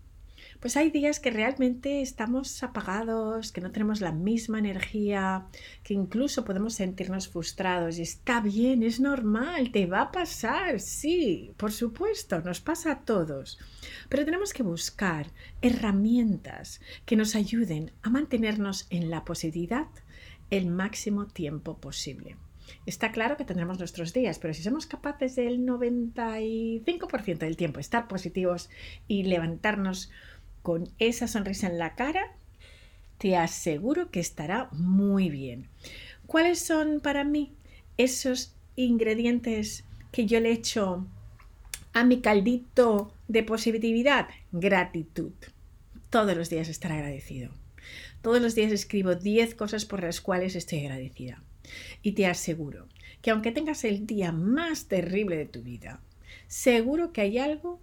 pues 0.58 0.76
hay 0.76 0.90
días 0.90 1.20
que 1.20 1.30
realmente 1.30 2.02
estamos 2.02 2.62
apagados, 2.62 3.52
que 3.52 3.60
no 3.60 3.70
tenemos 3.70 4.00
la 4.00 4.12
misma 4.12 4.58
energía, 4.58 5.46
que 5.82 5.94
incluso 5.94 6.44
podemos 6.44 6.74
sentirnos 6.74 7.28
frustrados 7.28 7.98
y 7.98 8.02
está 8.02 8.40
bien, 8.40 8.82
es 8.82 9.00
normal, 9.00 9.70
te 9.70 9.86
va 9.86 10.02
a 10.02 10.12
pasar, 10.12 10.80
sí, 10.80 11.52
por 11.56 11.72
supuesto, 11.72 12.40
nos 12.40 12.60
pasa 12.60 12.92
a 12.92 13.00
todos, 13.04 13.58
pero 14.08 14.24
tenemos 14.24 14.52
que 14.52 14.62
buscar 14.62 15.26
herramientas 15.62 16.80
que 17.06 17.16
nos 17.16 17.34
ayuden 17.34 17.92
a 18.02 18.10
mantenernos 18.10 18.86
en 18.90 19.10
la 19.10 19.24
positividad 19.24 19.88
el 20.50 20.66
máximo 20.66 21.26
tiempo 21.26 21.78
posible. 21.78 22.36
Está 22.86 23.12
claro 23.12 23.36
que 23.36 23.44
tendremos 23.44 23.78
nuestros 23.78 24.12
días, 24.12 24.38
pero 24.38 24.54
si 24.54 24.62
somos 24.62 24.86
capaces 24.86 25.36
del 25.36 25.60
95% 25.66 27.38
del 27.38 27.56
tiempo 27.56 27.80
estar 27.80 28.08
positivos 28.08 28.70
y 29.08 29.24
levantarnos 29.24 30.10
con 30.62 30.88
esa 30.98 31.28
sonrisa 31.28 31.66
en 31.66 31.78
la 31.78 31.94
cara, 31.94 32.36
te 33.18 33.36
aseguro 33.36 34.10
que 34.10 34.20
estará 34.20 34.68
muy 34.72 35.28
bien. 35.28 35.68
¿Cuáles 36.26 36.60
son 36.60 37.00
para 37.00 37.24
mí 37.24 37.52
esos 37.96 38.54
ingredientes 38.76 39.84
que 40.12 40.26
yo 40.26 40.40
le 40.40 40.52
echo 40.52 41.06
a 41.92 42.04
mi 42.04 42.20
caldito 42.20 43.12
de 43.28 43.42
positividad? 43.42 44.28
Gratitud. 44.52 45.32
Todos 46.08 46.36
los 46.36 46.48
días 46.50 46.68
estar 46.68 46.92
agradecido. 46.92 47.52
Todos 48.22 48.40
los 48.40 48.54
días 48.54 48.72
escribo 48.72 49.14
10 49.14 49.54
cosas 49.54 49.84
por 49.84 50.02
las 50.02 50.20
cuales 50.20 50.54
estoy 50.56 50.80
agradecida. 50.80 51.42
Y 52.02 52.12
te 52.12 52.26
aseguro 52.26 52.88
que 53.22 53.30
aunque 53.30 53.52
tengas 53.52 53.84
el 53.84 54.06
día 54.06 54.32
más 54.32 54.86
terrible 54.86 55.36
de 55.36 55.46
tu 55.46 55.62
vida, 55.62 56.00
seguro 56.46 57.12
que 57.12 57.20
hay 57.20 57.38
algo 57.38 57.80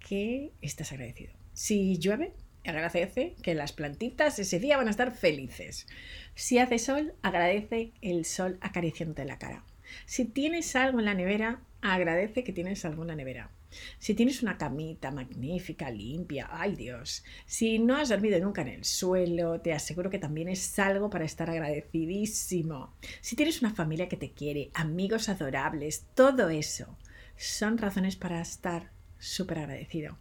que 0.00 0.52
estás 0.62 0.92
agradecido. 0.92 1.37
Si 1.58 1.98
llueve, 1.98 2.34
agradece 2.64 3.34
que 3.42 3.56
las 3.56 3.72
plantitas 3.72 4.38
ese 4.38 4.60
día 4.60 4.76
van 4.76 4.86
a 4.86 4.92
estar 4.92 5.10
felices. 5.10 5.88
Si 6.36 6.58
hace 6.58 6.78
sol, 6.78 7.14
agradece 7.20 7.90
el 8.00 8.26
sol 8.26 8.58
acariciándote 8.60 9.24
la 9.24 9.40
cara. 9.40 9.64
Si 10.06 10.24
tienes 10.24 10.76
algo 10.76 11.00
en 11.00 11.06
la 11.06 11.14
nevera, 11.14 11.60
agradece 11.82 12.44
que 12.44 12.52
tienes 12.52 12.84
algo 12.84 13.02
en 13.02 13.08
la 13.08 13.16
nevera. 13.16 13.50
Si 13.98 14.14
tienes 14.14 14.40
una 14.40 14.56
camita 14.56 15.10
magnífica, 15.10 15.90
limpia, 15.90 16.48
ay 16.48 16.76
Dios. 16.76 17.24
Si 17.44 17.80
no 17.80 17.96
has 17.96 18.10
dormido 18.10 18.38
nunca 18.38 18.62
en 18.62 18.68
el 18.68 18.84
suelo, 18.84 19.60
te 19.60 19.72
aseguro 19.72 20.10
que 20.10 20.20
también 20.20 20.48
es 20.48 20.78
algo 20.78 21.10
para 21.10 21.24
estar 21.24 21.50
agradecidísimo. 21.50 22.94
Si 23.20 23.34
tienes 23.34 23.62
una 23.62 23.74
familia 23.74 24.08
que 24.08 24.16
te 24.16 24.30
quiere, 24.30 24.70
amigos 24.74 25.28
adorables, 25.28 26.06
todo 26.14 26.50
eso 26.50 26.96
son 27.36 27.78
razones 27.78 28.14
para 28.14 28.40
estar 28.40 28.92
súper 29.18 29.58
agradecido. 29.58 30.16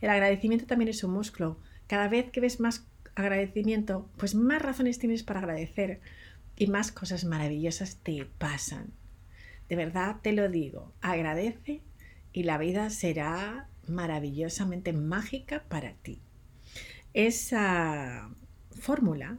El 0.00 0.10
agradecimiento 0.10 0.66
también 0.66 0.88
es 0.88 1.04
un 1.04 1.12
músculo. 1.12 1.58
Cada 1.86 2.08
vez 2.08 2.30
que 2.30 2.40
ves 2.40 2.60
más 2.60 2.86
agradecimiento, 3.14 4.08
pues 4.16 4.34
más 4.34 4.62
razones 4.62 4.98
tienes 4.98 5.22
para 5.22 5.40
agradecer 5.40 6.00
y 6.56 6.66
más 6.66 6.92
cosas 6.92 7.24
maravillosas 7.24 7.96
te 8.02 8.24
pasan. 8.38 8.92
De 9.68 9.76
verdad 9.76 10.16
te 10.22 10.32
lo 10.32 10.48
digo, 10.48 10.92
agradece 11.00 11.80
y 12.32 12.44
la 12.44 12.58
vida 12.58 12.90
será 12.90 13.68
maravillosamente 13.88 14.92
mágica 14.92 15.64
para 15.68 15.92
ti. 15.94 16.20
Esa 17.14 18.30
fórmula 18.70 19.38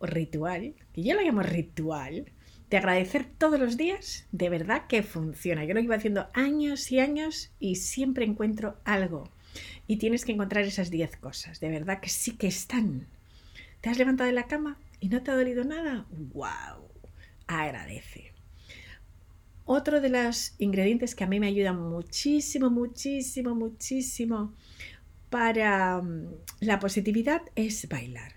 ritual, 0.00 0.74
que 0.92 1.02
yo 1.02 1.14
la 1.14 1.22
llamo 1.22 1.42
ritual, 1.42 2.31
de 2.72 2.78
agradecer 2.78 3.26
todos 3.26 3.60
los 3.60 3.76
días, 3.76 4.26
de 4.32 4.48
verdad 4.48 4.86
que 4.88 5.02
funciona. 5.02 5.62
Yo 5.66 5.74
lo 5.74 5.80
iba 5.80 5.94
haciendo 5.94 6.28
años 6.32 6.90
y 6.90 7.00
años 7.00 7.50
y 7.60 7.76
siempre 7.76 8.24
encuentro 8.24 8.78
algo. 8.84 9.28
Y 9.86 9.98
tienes 9.98 10.24
que 10.24 10.32
encontrar 10.32 10.64
esas 10.64 10.90
10 10.90 11.18
cosas, 11.18 11.60
de 11.60 11.68
verdad 11.68 12.00
que 12.00 12.08
sí 12.08 12.30
que 12.38 12.46
están. 12.46 13.08
¿Te 13.82 13.90
has 13.90 13.98
levantado 13.98 14.26
de 14.26 14.32
la 14.32 14.46
cama 14.46 14.78
y 15.00 15.10
no 15.10 15.22
te 15.22 15.30
ha 15.30 15.36
dolido 15.36 15.64
nada? 15.64 16.06
¡Wow! 16.32 16.88
Agradece. 17.46 18.32
Otro 19.66 20.00
de 20.00 20.08
los 20.08 20.54
ingredientes 20.56 21.14
que 21.14 21.24
a 21.24 21.26
mí 21.26 21.40
me 21.40 21.48
ayudan 21.48 21.78
muchísimo, 21.78 22.70
muchísimo, 22.70 23.54
muchísimo 23.54 24.54
para 25.28 26.00
mm, 26.00 26.26
la 26.60 26.78
positividad 26.78 27.42
es 27.54 27.86
bailar. 27.86 28.32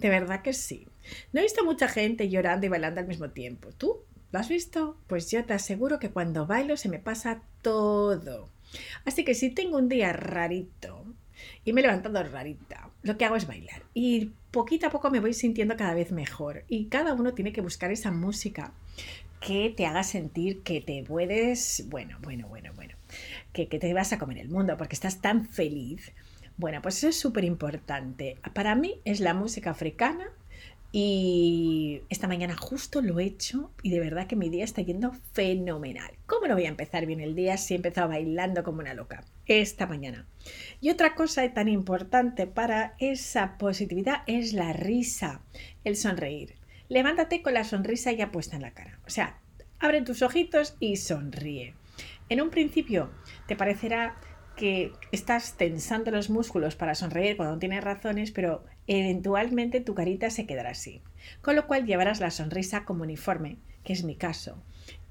De 0.00 0.08
verdad 0.08 0.42
que 0.42 0.52
sí. 0.52 0.88
No 1.32 1.40
he 1.40 1.44
visto 1.44 1.64
mucha 1.64 1.88
gente 1.88 2.28
llorando 2.28 2.66
y 2.66 2.68
bailando 2.68 3.00
al 3.00 3.06
mismo 3.06 3.30
tiempo. 3.30 3.70
¿Tú? 3.72 4.00
¿Lo 4.32 4.38
has 4.38 4.48
visto? 4.48 4.96
Pues 5.06 5.30
yo 5.30 5.44
te 5.44 5.52
aseguro 5.52 5.98
que 5.98 6.10
cuando 6.10 6.46
bailo 6.46 6.76
se 6.76 6.88
me 6.88 6.98
pasa 6.98 7.42
todo. 7.60 8.48
Así 9.04 9.24
que 9.24 9.34
si 9.34 9.50
tengo 9.50 9.76
un 9.76 9.88
día 9.88 10.12
rarito 10.12 11.04
y 11.64 11.72
me 11.72 11.80
he 11.80 11.84
levantado 11.84 12.22
rarita, 12.22 12.90
lo 13.02 13.18
que 13.18 13.24
hago 13.24 13.36
es 13.36 13.46
bailar. 13.46 13.82
Y 13.92 14.32
poquito 14.50 14.86
a 14.86 14.90
poco 14.90 15.10
me 15.10 15.20
voy 15.20 15.34
sintiendo 15.34 15.76
cada 15.76 15.94
vez 15.94 16.12
mejor. 16.12 16.64
Y 16.68 16.86
cada 16.86 17.12
uno 17.12 17.34
tiene 17.34 17.52
que 17.52 17.60
buscar 17.60 17.92
esa 17.92 18.10
música 18.10 18.72
que 19.40 19.72
te 19.76 19.86
haga 19.86 20.04
sentir 20.04 20.62
que 20.62 20.80
te 20.80 21.02
puedes, 21.02 21.84
bueno, 21.88 22.16
bueno, 22.22 22.46
bueno, 22.48 22.72
bueno, 22.74 22.94
que, 23.52 23.68
que 23.68 23.78
te 23.78 23.92
vas 23.92 24.12
a 24.12 24.18
comer 24.18 24.38
el 24.38 24.48
mundo 24.48 24.76
porque 24.78 24.94
estás 24.94 25.20
tan 25.20 25.46
feliz. 25.46 26.12
Bueno, 26.56 26.80
pues 26.80 26.98
eso 26.98 27.08
es 27.08 27.18
súper 27.18 27.44
importante. 27.44 28.38
Para 28.54 28.74
mí 28.76 29.00
es 29.04 29.20
la 29.20 29.34
música 29.34 29.70
africana 29.70 30.30
y 30.94 32.02
esta 32.10 32.28
mañana 32.28 32.54
justo 32.54 33.00
lo 33.00 33.18
he 33.18 33.24
hecho 33.24 33.72
y 33.82 33.88
de 33.88 33.98
verdad 33.98 34.26
que 34.26 34.36
mi 34.36 34.50
día 34.50 34.62
está 34.62 34.82
yendo 34.82 35.12
fenomenal. 35.32 36.12
¿Cómo 36.26 36.46
no 36.46 36.54
voy 36.54 36.66
a 36.66 36.68
empezar 36.68 37.06
bien 37.06 37.20
el 37.20 37.34
día 37.34 37.56
si 37.56 37.72
he 37.72 37.76
empezado 37.78 38.08
bailando 38.08 38.62
como 38.62 38.80
una 38.80 38.92
loca? 38.92 39.24
Esta 39.46 39.86
mañana. 39.86 40.26
Y 40.82 40.90
otra 40.90 41.14
cosa 41.14 41.50
tan 41.54 41.68
importante 41.68 42.46
para 42.46 42.94
esa 42.98 43.56
positividad 43.56 44.22
es 44.26 44.52
la 44.52 44.74
risa, 44.74 45.40
el 45.84 45.96
sonreír. 45.96 46.56
Levántate 46.90 47.40
con 47.40 47.54
la 47.54 47.64
sonrisa 47.64 48.12
ya 48.12 48.30
puesta 48.30 48.56
en 48.56 48.62
la 48.62 48.74
cara. 48.74 49.00
O 49.06 49.10
sea, 49.10 49.38
abre 49.78 50.02
tus 50.02 50.20
ojitos 50.20 50.76
y 50.78 50.96
sonríe. 50.96 51.74
En 52.28 52.42
un 52.42 52.50
principio 52.50 53.10
te 53.48 53.56
parecerá 53.56 54.20
que 54.56 54.92
estás 55.10 55.56
tensando 55.56 56.10
los 56.10 56.28
músculos 56.28 56.76
para 56.76 56.94
sonreír 56.94 57.38
cuando 57.38 57.54
no 57.54 57.58
tienes 57.58 57.82
razones, 57.82 58.30
pero 58.30 58.64
eventualmente 58.86 59.80
tu 59.80 59.94
carita 59.94 60.30
se 60.30 60.46
quedará 60.46 60.70
así. 60.70 61.00
Con 61.40 61.56
lo 61.56 61.66
cual 61.66 61.86
llevarás 61.86 62.20
la 62.20 62.30
sonrisa 62.30 62.84
como 62.84 63.02
uniforme, 63.02 63.56
que 63.84 63.92
es 63.92 64.04
mi 64.04 64.16
caso. 64.16 64.62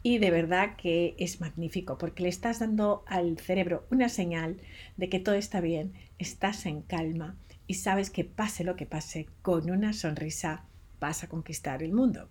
Y 0.03 0.17
de 0.17 0.31
verdad 0.31 0.75
que 0.77 1.15
es 1.19 1.41
magnífico 1.41 1.97
porque 1.97 2.23
le 2.23 2.29
estás 2.29 2.60
dando 2.60 3.03
al 3.07 3.38
cerebro 3.38 3.86
una 3.91 4.10
señal 4.10 4.57
de 4.97 5.10
que 5.10 5.19
todo 5.19 5.36
está 5.36 5.62
bien, 5.62 5.93
estás 6.17 6.65
en 6.65 6.81
calma 6.81 7.36
y 7.67 7.75
sabes 7.75 8.10
que 8.10 8.23
pase 8.23 8.63
lo 8.63 8.75
que 8.75 8.86
pase, 8.86 9.27
con 9.41 9.69
una 9.69 9.93
sonrisa 9.93 10.65
vas 10.99 11.23
a 11.23 11.29
conquistar 11.29 11.84
el 11.84 11.93
mundo. 11.93 12.29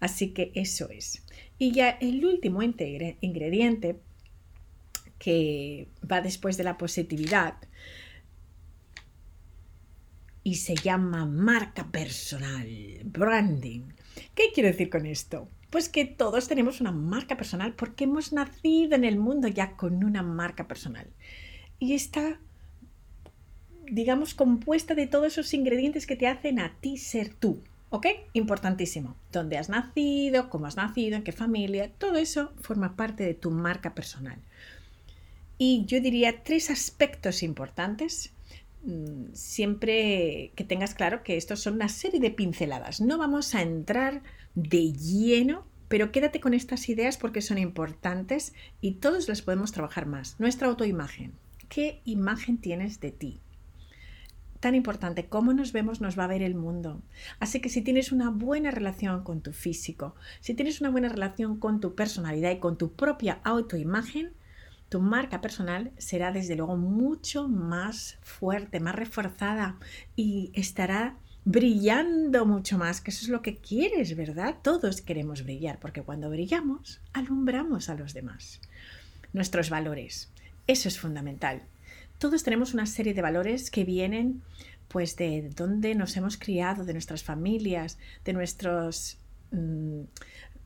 Así 0.00 0.30
que 0.30 0.52
eso 0.54 0.90
es. 0.90 1.24
Y 1.58 1.72
ya 1.72 1.90
el 1.90 2.24
último 2.24 2.62
ingrediente 2.62 3.96
que 5.18 5.88
va 6.10 6.20
después 6.20 6.56
de 6.56 6.64
la 6.64 6.78
positividad 6.78 7.54
y 10.48 10.54
se 10.54 10.76
llama 10.76 11.26
marca 11.26 11.88
personal, 11.88 12.66
branding. 13.04 13.82
¿Qué 14.34 14.44
quiero 14.54 14.70
decir 14.70 14.88
con 14.88 15.04
esto? 15.04 15.46
Pues 15.68 15.90
que 15.90 16.06
todos 16.06 16.48
tenemos 16.48 16.80
una 16.80 16.90
marca 16.90 17.36
personal 17.36 17.74
porque 17.74 18.04
hemos 18.04 18.32
nacido 18.32 18.94
en 18.94 19.04
el 19.04 19.18
mundo 19.18 19.48
ya 19.48 19.76
con 19.76 20.02
una 20.02 20.22
marca 20.22 20.66
personal. 20.66 21.06
Y 21.78 21.92
está, 21.92 22.40
digamos, 23.90 24.32
compuesta 24.32 24.94
de 24.94 25.06
todos 25.06 25.26
esos 25.26 25.52
ingredientes 25.52 26.06
que 26.06 26.16
te 26.16 26.26
hacen 26.26 26.60
a 26.60 26.80
ti 26.80 26.96
ser 26.96 27.34
tú. 27.34 27.60
¿Ok? 27.90 28.06
Importantísimo. 28.32 29.16
¿Dónde 29.30 29.58
has 29.58 29.68
nacido? 29.68 30.48
¿Cómo 30.48 30.64
has 30.64 30.76
nacido? 30.78 31.16
¿En 31.16 31.24
qué 31.24 31.32
familia? 31.32 31.92
Todo 31.98 32.16
eso 32.16 32.54
forma 32.62 32.96
parte 32.96 33.24
de 33.24 33.34
tu 33.34 33.50
marca 33.50 33.94
personal. 33.94 34.38
Y 35.58 35.84
yo 35.84 36.00
diría 36.00 36.42
tres 36.42 36.70
aspectos 36.70 37.42
importantes 37.42 38.32
siempre 39.32 40.52
que 40.54 40.64
tengas 40.64 40.94
claro 40.94 41.22
que 41.22 41.36
estos 41.36 41.60
son 41.60 41.74
una 41.74 41.88
serie 41.88 42.20
de 42.20 42.30
pinceladas. 42.30 43.00
No 43.00 43.18
vamos 43.18 43.54
a 43.54 43.62
entrar 43.62 44.22
de 44.54 44.92
lleno, 44.92 45.66
pero 45.88 46.12
quédate 46.12 46.40
con 46.40 46.54
estas 46.54 46.88
ideas 46.88 47.16
porque 47.16 47.42
son 47.42 47.58
importantes 47.58 48.52
y 48.80 48.92
todos 48.94 49.28
las 49.28 49.42
podemos 49.42 49.72
trabajar 49.72 50.06
más. 50.06 50.38
Nuestra 50.38 50.68
autoimagen. 50.68 51.32
¿Qué 51.68 52.00
imagen 52.04 52.58
tienes 52.58 53.00
de 53.00 53.10
ti? 53.10 53.40
Tan 54.60 54.74
importante, 54.74 55.28
cómo 55.28 55.52
nos 55.52 55.72
vemos 55.72 56.00
nos 56.00 56.18
va 56.18 56.24
a 56.24 56.28
ver 56.28 56.42
el 56.42 56.54
mundo. 56.54 57.00
Así 57.38 57.60
que 57.60 57.68
si 57.68 57.82
tienes 57.82 58.10
una 58.10 58.30
buena 58.30 58.70
relación 58.70 59.22
con 59.22 59.40
tu 59.40 59.52
físico, 59.52 60.16
si 60.40 60.54
tienes 60.54 60.80
una 60.80 60.90
buena 60.90 61.08
relación 61.08 61.58
con 61.58 61.80
tu 61.80 61.94
personalidad 61.94 62.50
y 62.50 62.58
con 62.58 62.76
tu 62.76 62.92
propia 62.92 63.40
autoimagen, 63.44 64.32
tu 64.88 65.00
marca 65.00 65.40
personal 65.40 65.92
será 65.98 66.32
desde 66.32 66.56
luego 66.56 66.76
mucho 66.76 67.48
más 67.48 68.18
fuerte, 68.22 68.80
más 68.80 68.94
reforzada 68.94 69.76
y 70.16 70.50
estará 70.54 71.16
brillando 71.44 72.44
mucho 72.44 72.76
más, 72.76 73.00
que 73.00 73.10
eso 73.10 73.24
es 73.24 73.30
lo 73.30 73.40
que 73.40 73.56
quieres, 73.56 74.14
¿verdad? 74.16 74.56
Todos 74.62 75.00
queremos 75.00 75.44
brillar, 75.44 75.78
porque 75.80 76.02
cuando 76.02 76.28
brillamos, 76.28 77.00
alumbramos 77.14 77.88
a 77.88 77.94
los 77.94 78.12
demás. 78.12 78.60
Nuestros 79.32 79.70
valores, 79.70 80.30
eso 80.66 80.88
es 80.88 80.98
fundamental. 80.98 81.62
Todos 82.18 82.42
tenemos 82.42 82.74
una 82.74 82.84
serie 82.84 83.14
de 83.14 83.22
valores 83.22 83.70
que 83.70 83.84
vienen 83.84 84.42
pues 84.88 85.16
de 85.16 85.50
dónde 85.54 85.94
nos 85.94 86.16
hemos 86.16 86.36
criado, 86.36 86.84
de 86.84 86.94
nuestras 86.94 87.22
familias, 87.22 87.98
de 88.24 88.32
nuestros 88.32 89.18
mm, 89.50 90.00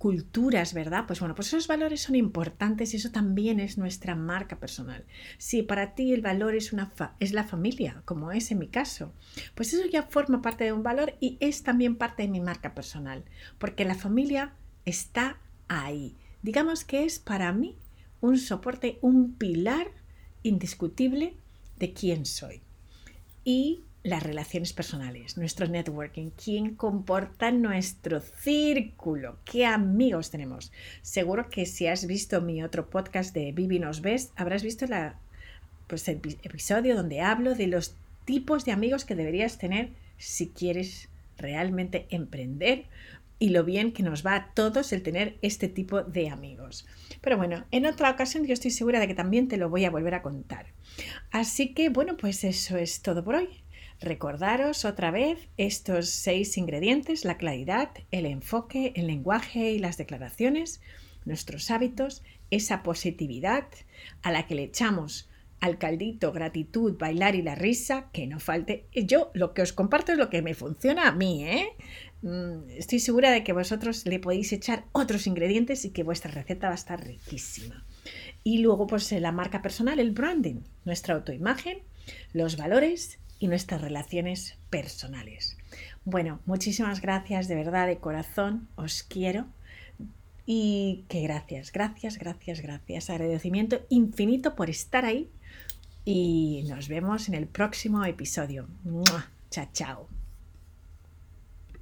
culturas, 0.02 0.74
¿verdad? 0.74 1.04
Pues 1.06 1.20
bueno, 1.20 1.36
pues 1.36 1.46
esos 1.46 1.68
valores 1.68 2.00
son 2.00 2.16
importantes 2.16 2.92
y 2.92 2.96
eso 2.96 3.12
también 3.12 3.60
es 3.60 3.78
nuestra 3.78 4.16
marca 4.16 4.58
personal. 4.58 5.04
Si 5.38 5.62
para 5.62 5.94
ti 5.94 6.12
el 6.12 6.22
valor 6.22 6.56
es, 6.56 6.72
una 6.72 6.92
es 7.20 7.32
la 7.32 7.44
familia, 7.44 8.02
como 8.04 8.32
es 8.32 8.50
en 8.50 8.58
mi 8.58 8.66
caso, 8.66 9.12
pues 9.54 9.72
eso 9.72 9.86
ya 9.86 10.02
forma 10.02 10.42
parte 10.42 10.64
de 10.64 10.72
un 10.72 10.82
valor 10.82 11.14
y 11.20 11.36
es 11.38 11.62
también 11.62 11.94
parte 11.94 12.24
de 12.24 12.30
mi 12.30 12.40
marca 12.40 12.74
personal, 12.74 13.22
porque 13.60 13.84
la 13.84 13.94
familia 13.94 14.54
está 14.86 15.38
ahí. 15.68 16.16
Digamos 16.42 16.84
que 16.84 17.04
es 17.04 17.20
para 17.20 17.52
mí 17.52 17.76
un 18.20 18.38
soporte, 18.38 18.98
un 19.02 19.34
pilar 19.34 19.86
indiscutible 20.42 21.36
de 21.78 21.92
quién 21.92 22.26
soy. 22.26 22.60
Y 23.44 23.84
las 24.02 24.22
relaciones 24.22 24.72
personales, 24.72 25.36
nuestro 25.36 25.68
networking, 25.68 26.30
quién 26.30 26.74
comporta 26.74 27.52
nuestro 27.52 28.20
círculo, 28.20 29.38
qué 29.44 29.64
amigos 29.64 30.30
tenemos. 30.30 30.72
Seguro 31.02 31.48
que 31.48 31.66
si 31.66 31.86
has 31.86 32.06
visto 32.06 32.40
mi 32.40 32.62
otro 32.62 32.90
podcast 32.90 33.34
de 33.34 33.52
Vivi 33.52 33.78
nos 33.78 34.00
ves, 34.00 34.32
habrás 34.34 34.62
visto 34.62 34.86
la, 34.86 35.18
pues, 35.86 36.08
el 36.08 36.20
episodio 36.42 36.96
donde 36.96 37.20
hablo 37.20 37.54
de 37.54 37.68
los 37.68 37.94
tipos 38.24 38.64
de 38.64 38.72
amigos 38.72 39.04
que 39.04 39.14
deberías 39.14 39.58
tener 39.58 39.90
si 40.18 40.48
quieres 40.48 41.08
realmente 41.38 42.06
emprender 42.10 42.86
y 43.38 43.48
lo 43.48 43.64
bien 43.64 43.92
que 43.92 44.04
nos 44.04 44.24
va 44.24 44.36
a 44.36 44.54
todos 44.54 44.92
el 44.92 45.02
tener 45.02 45.36
este 45.42 45.68
tipo 45.68 46.02
de 46.02 46.28
amigos. 46.28 46.86
Pero 47.20 47.36
bueno, 47.36 47.64
en 47.72 47.86
otra 47.86 48.10
ocasión 48.10 48.46
yo 48.46 48.52
estoy 48.52 48.70
segura 48.70 49.00
de 49.00 49.08
que 49.08 49.14
también 49.14 49.48
te 49.48 49.56
lo 49.56 49.68
voy 49.68 49.84
a 49.84 49.90
volver 49.90 50.14
a 50.14 50.22
contar. 50.22 50.66
Así 51.32 51.74
que 51.74 51.88
bueno, 51.88 52.16
pues 52.16 52.44
eso 52.44 52.76
es 52.76 53.02
todo 53.02 53.24
por 53.24 53.36
hoy. 53.36 53.61
Recordaros 54.02 54.84
otra 54.84 55.12
vez 55.12 55.48
estos 55.56 56.08
seis 56.08 56.58
ingredientes, 56.58 57.24
la 57.24 57.36
claridad, 57.36 57.90
el 58.10 58.26
enfoque, 58.26 58.92
el 58.96 59.06
lenguaje 59.06 59.70
y 59.70 59.78
las 59.78 59.96
declaraciones, 59.96 60.80
nuestros 61.24 61.70
hábitos, 61.70 62.22
esa 62.50 62.82
positividad 62.82 63.68
a 64.22 64.32
la 64.32 64.46
que 64.48 64.56
le 64.56 64.64
echamos 64.64 65.30
al 65.60 65.78
caldito, 65.78 66.32
gratitud, 66.32 66.98
bailar 66.98 67.36
y 67.36 67.42
la 67.42 67.54
risa, 67.54 68.10
que 68.12 68.26
no 68.26 68.40
falte. 68.40 68.88
Yo 68.92 69.30
lo 69.34 69.54
que 69.54 69.62
os 69.62 69.72
comparto 69.72 70.10
es 70.10 70.18
lo 70.18 70.28
que 70.28 70.42
me 70.42 70.54
funciona 70.54 71.06
a 71.06 71.12
mí, 71.12 71.44
¿eh? 71.44 71.68
Mm, 72.22 72.70
estoy 72.70 72.98
segura 72.98 73.30
de 73.30 73.44
que 73.44 73.52
vosotros 73.52 74.04
le 74.04 74.18
podéis 74.18 74.52
echar 74.52 74.84
otros 74.90 75.28
ingredientes 75.28 75.84
y 75.84 75.90
que 75.90 76.02
vuestra 76.02 76.32
receta 76.32 76.66
va 76.66 76.72
a 76.72 76.74
estar 76.74 77.06
riquísima. 77.06 77.86
Y 78.42 78.58
luego, 78.58 78.88
pues 78.88 79.12
la 79.12 79.30
marca 79.30 79.62
personal, 79.62 80.00
el 80.00 80.10
branding, 80.10 80.62
nuestra 80.84 81.14
autoimagen, 81.14 81.78
los 82.32 82.56
valores 82.56 83.20
y 83.42 83.48
nuestras 83.48 83.80
relaciones 83.80 84.56
personales. 84.70 85.58
Bueno, 86.04 86.38
muchísimas 86.46 87.00
gracias 87.00 87.48
de 87.48 87.56
verdad, 87.56 87.88
de 87.88 87.98
corazón, 87.98 88.68
os 88.76 89.02
quiero 89.02 89.46
y 90.46 91.04
que 91.08 91.22
gracias, 91.22 91.72
gracias, 91.72 92.18
gracias, 92.18 92.60
gracias. 92.60 93.10
Agradecimiento 93.10 93.80
infinito 93.88 94.54
por 94.54 94.70
estar 94.70 95.04
ahí 95.04 95.28
y 96.04 96.64
nos 96.68 96.86
vemos 96.86 97.28
en 97.28 97.34
el 97.34 97.48
próximo 97.48 98.04
episodio. 98.04 98.68
Chao, 99.50 99.68
chao. 99.72 100.21